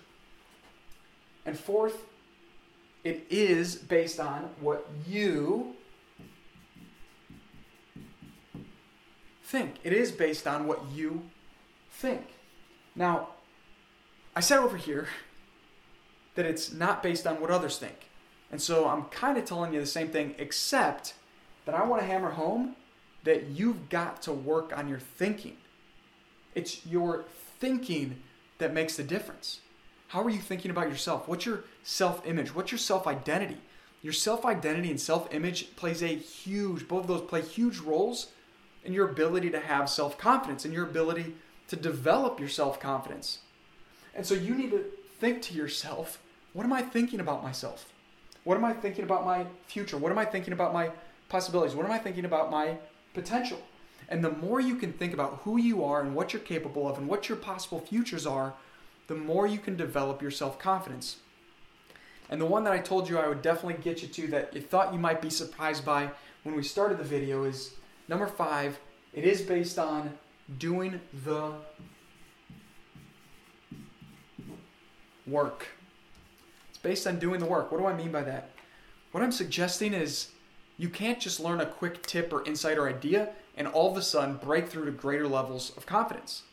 And 1.45 1.57
fourth, 1.57 2.03
it 3.03 3.25
is 3.29 3.75
based 3.75 4.19
on 4.19 4.49
what 4.59 4.85
you 5.07 5.75
think. 9.43 9.75
It 9.83 9.93
is 9.93 10.11
based 10.11 10.45
on 10.45 10.67
what 10.67 10.83
you 10.93 11.23
think. 11.91 12.27
Now, 12.95 13.29
I 14.35 14.41
said 14.41 14.59
over 14.59 14.75
here 14.77 15.07
that 16.35 16.45
it's 16.45 16.73
not 16.73 17.01
based 17.01 17.25
on 17.25 17.39
what 17.39 17.49
others 17.49 17.77
think. 17.77 18.09
And 18.51 18.61
so 18.61 18.87
I'm 18.87 19.03
kind 19.05 19.37
of 19.37 19.45
telling 19.45 19.73
you 19.73 19.79
the 19.79 19.85
same 19.85 20.09
thing, 20.09 20.35
except 20.39 21.13
that 21.65 21.75
I 21.75 21.85
want 21.85 22.01
to 22.01 22.07
hammer 22.07 22.31
home 22.31 22.75
that 23.23 23.47
you've 23.47 23.89
got 23.89 24.21
to 24.23 24.31
work 24.33 24.75
on 24.75 24.89
your 24.89 24.99
thinking. 24.99 25.57
It's 26.55 26.85
your 26.85 27.25
thinking 27.59 28.21
that 28.57 28.73
makes 28.73 28.97
the 28.97 29.03
difference. 29.03 29.59
How 30.09 30.23
are 30.23 30.29
you 30.29 30.39
thinking 30.39 30.71
about 30.71 30.89
yourself? 30.89 31.27
What's 31.27 31.45
your 31.45 31.63
self 31.83 32.25
image? 32.25 32.53
What's 32.55 32.71
your 32.71 32.79
self 32.79 33.07
identity? 33.07 33.57
Your 34.01 34.13
self 34.13 34.45
identity 34.45 34.89
and 34.89 34.99
self 34.99 35.33
image 35.33 35.75
plays 35.75 36.01
a 36.01 36.07
huge, 36.07 36.87
both 36.87 37.01
of 37.01 37.07
those 37.07 37.21
play 37.21 37.41
huge 37.41 37.79
roles 37.79 38.27
in 38.83 38.93
your 38.93 39.09
ability 39.09 39.49
to 39.51 39.59
have 39.59 39.89
self 39.89 40.17
confidence 40.17 40.65
and 40.65 40.73
your 40.73 40.85
ability 40.85 41.35
to 41.67 41.75
develop 41.75 42.39
your 42.39 42.49
self 42.49 42.79
confidence. 42.79 43.39
And 44.15 44.25
so 44.25 44.33
you 44.33 44.55
need 44.55 44.71
to 44.71 44.85
think 45.19 45.41
to 45.43 45.53
yourself 45.53 46.19
what 46.53 46.63
am 46.63 46.73
I 46.73 46.81
thinking 46.81 47.19
about 47.19 47.43
myself? 47.43 47.93
What 48.43 48.57
am 48.57 48.65
I 48.65 48.73
thinking 48.73 49.03
about 49.03 49.25
my 49.25 49.45
future? 49.67 49.97
What 49.97 50.11
am 50.11 50.17
I 50.17 50.25
thinking 50.25 50.53
about 50.53 50.73
my 50.73 50.89
possibilities? 51.27 51.75
What 51.75 51.85
am 51.85 51.91
I 51.91 51.99
thinking 51.99 52.25
about 52.25 52.49
my 52.49 52.77
potential. 53.13 53.59
And 54.09 54.23
the 54.23 54.31
more 54.31 54.59
you 54.59 54.75
can 54.75 54.91
think 54.91 55.13
about 55.13 55.41
who 55.43 55.57
you 55.57 55.83
are 55.83 56.01
and 56.01 56.15
what 56.15 56.33
you're 56.33 56.41
capable 56.41 56.87
of 56.89 56.97
and 56.97 57.07
what 57.07 57.29
your 57.29 57.37
possible 57.37 57.79
futures 57.79 58.25
are, 58.25 58.55
the 59.07 59.15
more 59.15 59.47
you 59.47 59.59
can 59.59 59.77
develop 59.77 60.21
your 60.21 60.31
self 60.31 60.59
confidence. 60.59 61.17
And 62.29 62.41
the 62.41 62.45
one 62.45 62.63
that 62.63 62.73
I 62.73 62.79
told 62.79 63.07
you 63.07 63.17
I 63.17 63.27
would 63.27 63.41
definitely 63.41 63.81
get 63.81 64.01
you 64.01 64.07
to 64.07 64.27
that 64.27 64.53
you 64.53 64.61
thought 64.61 64.93
you 64.93 64.99
might 64.99 65.21
be 65.21 65.29
surprised 65.29 65.85
by 65.85 66.09
when 66.43 66.55
we 66.55 66.63
started 66.63 66.97
the 66.97 67.03
video 67.03 67.43
is 67.43 67.75
number 68.07 68.27
five. 68.27 68.79
It 69.13 69.25
is 69.25 69.41
based 69.41 69.79
on 69.79 70.17
doing 70.57 70.99
the 71.25 71.53
work. 75.27 75.67
It's 76.69 76.79
based 76.79 77.05
on 77.05 77.19
doing 77.19 77.39
the 77.39 77.45
work. 77.45 77.71
What 77.71 77.79
do 77.79 77.85
I 77.85 77.95
mean 77.95 78.11
by 78.11 78.23
that? 78.23 78.51
What 79.11 79.23
I'm 79.23 79.31
suggesting 79.31 79.93
is 79.93 80.29
you 80.79 80.87
can't 80.89 81.19
just 81.19 81.41
learn 81.41 81.59
a 81.59 81.65
quick 81.65 82.03
tip 82.05 82.31
or 82.31 82.43
insight 82.45 82.77
or 82.77 82.87
idea 82.87 83.29
and 83.57 83.67
all 83.67 83.91
of 83.91 83.97
a 83.97 84.01
sudden 84.01 84.37
break 84.37 84.69
through 84.69 84.85
to 84.85 84.91
greater 84.91 85.27
levels 85.27 85.73
of 85.75 85.85
confidence. 85.85 86.43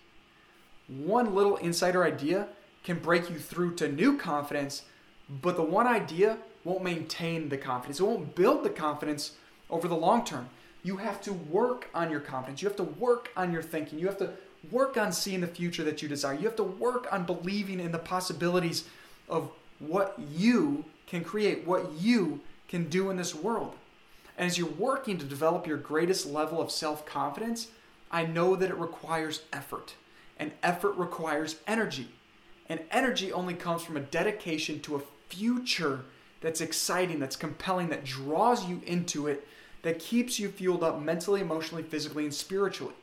One 0.89 1.35
little 1.35 1.59
insight 1.63 1.95
or 1.95 2.05
idea 2.05 2.49
can 2.83 2.99
break 2.99 3.31
you 3.31 3.39
through 3.39 3.77
to 3.77 3.89
new 3.89 4.19
confidence, 4.19 4.83
but 5.31 5.57
the 5.57 5.63
one 5.63 5.87
idea 5.87 6.39
won't 6.65 6.83
maintain 6.83 7.49
the 7.49 7.57
confidence. 7.57 8.01
It 8.01 8.05
won't 8.05 8.35
build 8.35 8.65
the 8.65 8.71
confidence 8.71 9.33
over 9.71 9.87
the 9.87 9.97
long 9.97 10.25
term. 10.25 10.49
You 10.83 10.97
have 10.97 11.23
to 11.23 11.33
work 11.33 11.89
on 11.95 12.11
your 12.11 12.21
confidence. 12.21 12.63
You 12.63 12.69
have 12.69 12.77
to 12.79 12.83
work 12.85 13.31
on 13.37 13.53
your 13.53 13.63
thinking. 13.63 14.01
You 14.01 14.07
have 14.07 14.19
to 14.19 14.33
work 14.73 14.97
on 14.97 15.13
seeing 15.13 15.41
the 15.41 15.47
future 15.47 15.85
that 15.85 16.03
you 16.03 16.09
desire. 16.09 16.35
You 16.35 16.47
have 16.47 16.57
to 16.57 16.65
work 16.65 17.07
on 17.13 17.25
believing 17.25 17.79
in 17.79 17.93
the 17.93 17.99
possibilities 17.99 18.85
of 19.29 19.51
what 19.79 20.19
you 20.33 20.85
can 21.07 21.23
create 21.23 21.65
what 21.65 21.93
you 21.93 22.41
can 22.69 22.89
do 22.89 23.11
in 23.11 23.17
this 23.17 23.33
world. 23.33 23.75
And 24.37 24.47
as 24.47 24.59
you're 24.59 24.69
working 24.69 25.19
to 25.19 25.25
develop 25.25 25.67
your 25.67 25.79
greatest 25.79 26.27
level 26.27 26.61
of 26.61 26.71
self 26.71 27.07
confidence, 27.07 27.69
I 28.11 28.27
know 28.27 28.57
that 28.57 28.71
it 28.71 28.77
requires 28.77 29.43
effort, 29.53 29.95
and 30.39 30.53
effort 30.63 30.97
requires 30.97 31.57
energy. 31.67 32.09
And 32.69 32.81
energy 32.91 33.33
only 33.33 33.55
comes 33.55 33.83
from 33.83 33.97
a 33.97 34.01
dedication 34.01 34.81
to 34.81 34.97
a 34.97 35.03
future 35.29 36.05
that's 36.41 36.61
exciting, 36.61 37.19
that's 37.19 37.37
compelling, 37.37 37.89
that 37.89 38.05
draws 38.05 38.67
you 38.67 38.83
into 38.87 39.27
it, 39.27 39.47
that 39.83 39.99
keeps 39.99 40.39
you 40.39 40.49
fueled 40.49 40.83
up 40.83 41.01
mentally, 41.01 41.41
emotionally, 41.41 41.83
physically, 41.83 42.25
and 42.25 42.35
spiritually. 42.35 42.95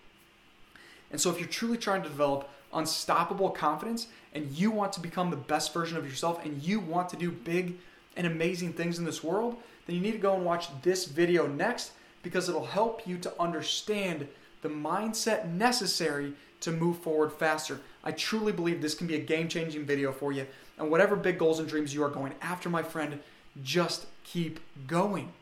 And 1.12 1.20
so, 1.20 1.30
if 1.30 1.40
you're 1.40 1.48
truly 1.48 1.78
trying 1.78 2.04
to 2.04 2.10
develop 2.10 2.50
unstoppable 2.74 3.52
confidence 3.52 4.08
and 4.34 4.52
you 4.52 4.72
want 4.72 4.94
to 4.94 5.00
become 5.00 5.30
the 5.30 5.38
best 5.38 5.74
version 5.74 5.98
of 5.98 6.06
yourself 6.06 6.44
and 6.44 6.62
you 6.62 6.80
want 6.80 7.10
to 7.10 7.16
do 7.16 7.32
big 7.32 7.76
and 8.16 8.28
amazing 8.28 8.74
things 8.74 9.00
in 9.00 9.06
this 9.06 9.24
world, 9.24 9.58
then 9.86 9.96
you 9.96 10.02
need 10.02 10.14
to 10.14 10.18
go 10.18 10.36
and 10.36 10.46
watch 10.46 10.68
this 10.82 11.06
video 11.06 11.48
next 11.48 11.92
because 12.22 12.50
it'll 12.50 12.66
help 12.66 13.06
you 13.08 13.18
to 13.18 13.42
understand 13.42 14.28
the 14.62 14.70
mindset 14.70 15.50
necessary 15.50 16.34
to 16.62 16.72
move 16.72 16.98
forward 17.00 17.32
faster. 17.32 17.82
I 18.04 18.12
truly 18.12 18.54
believe 18.54 18.82
this 18.82 18.96
can 18.96 19.08
be 19.08 19.16
a 19.16 19.20
game 19.20 19.50
changing 19.50 19.86
video 19.86 20.12
for 20.12 20.32
you. 20.32 20.48
And 20.78 20.90
whatever 20.90 21.16
big 21.16 21.38
goals 21.38 21.60
and 21.60 21.68
dreams 21.68 21.94
you 21.94 22.04
are 22.04 22.10
going 22.10 22.34
after, 22.42 22.70
my 22.70 22.82
friend, 22.82 23.20
just 23.62 24.08
keep 24.24 24.60
going. 24.88 25.34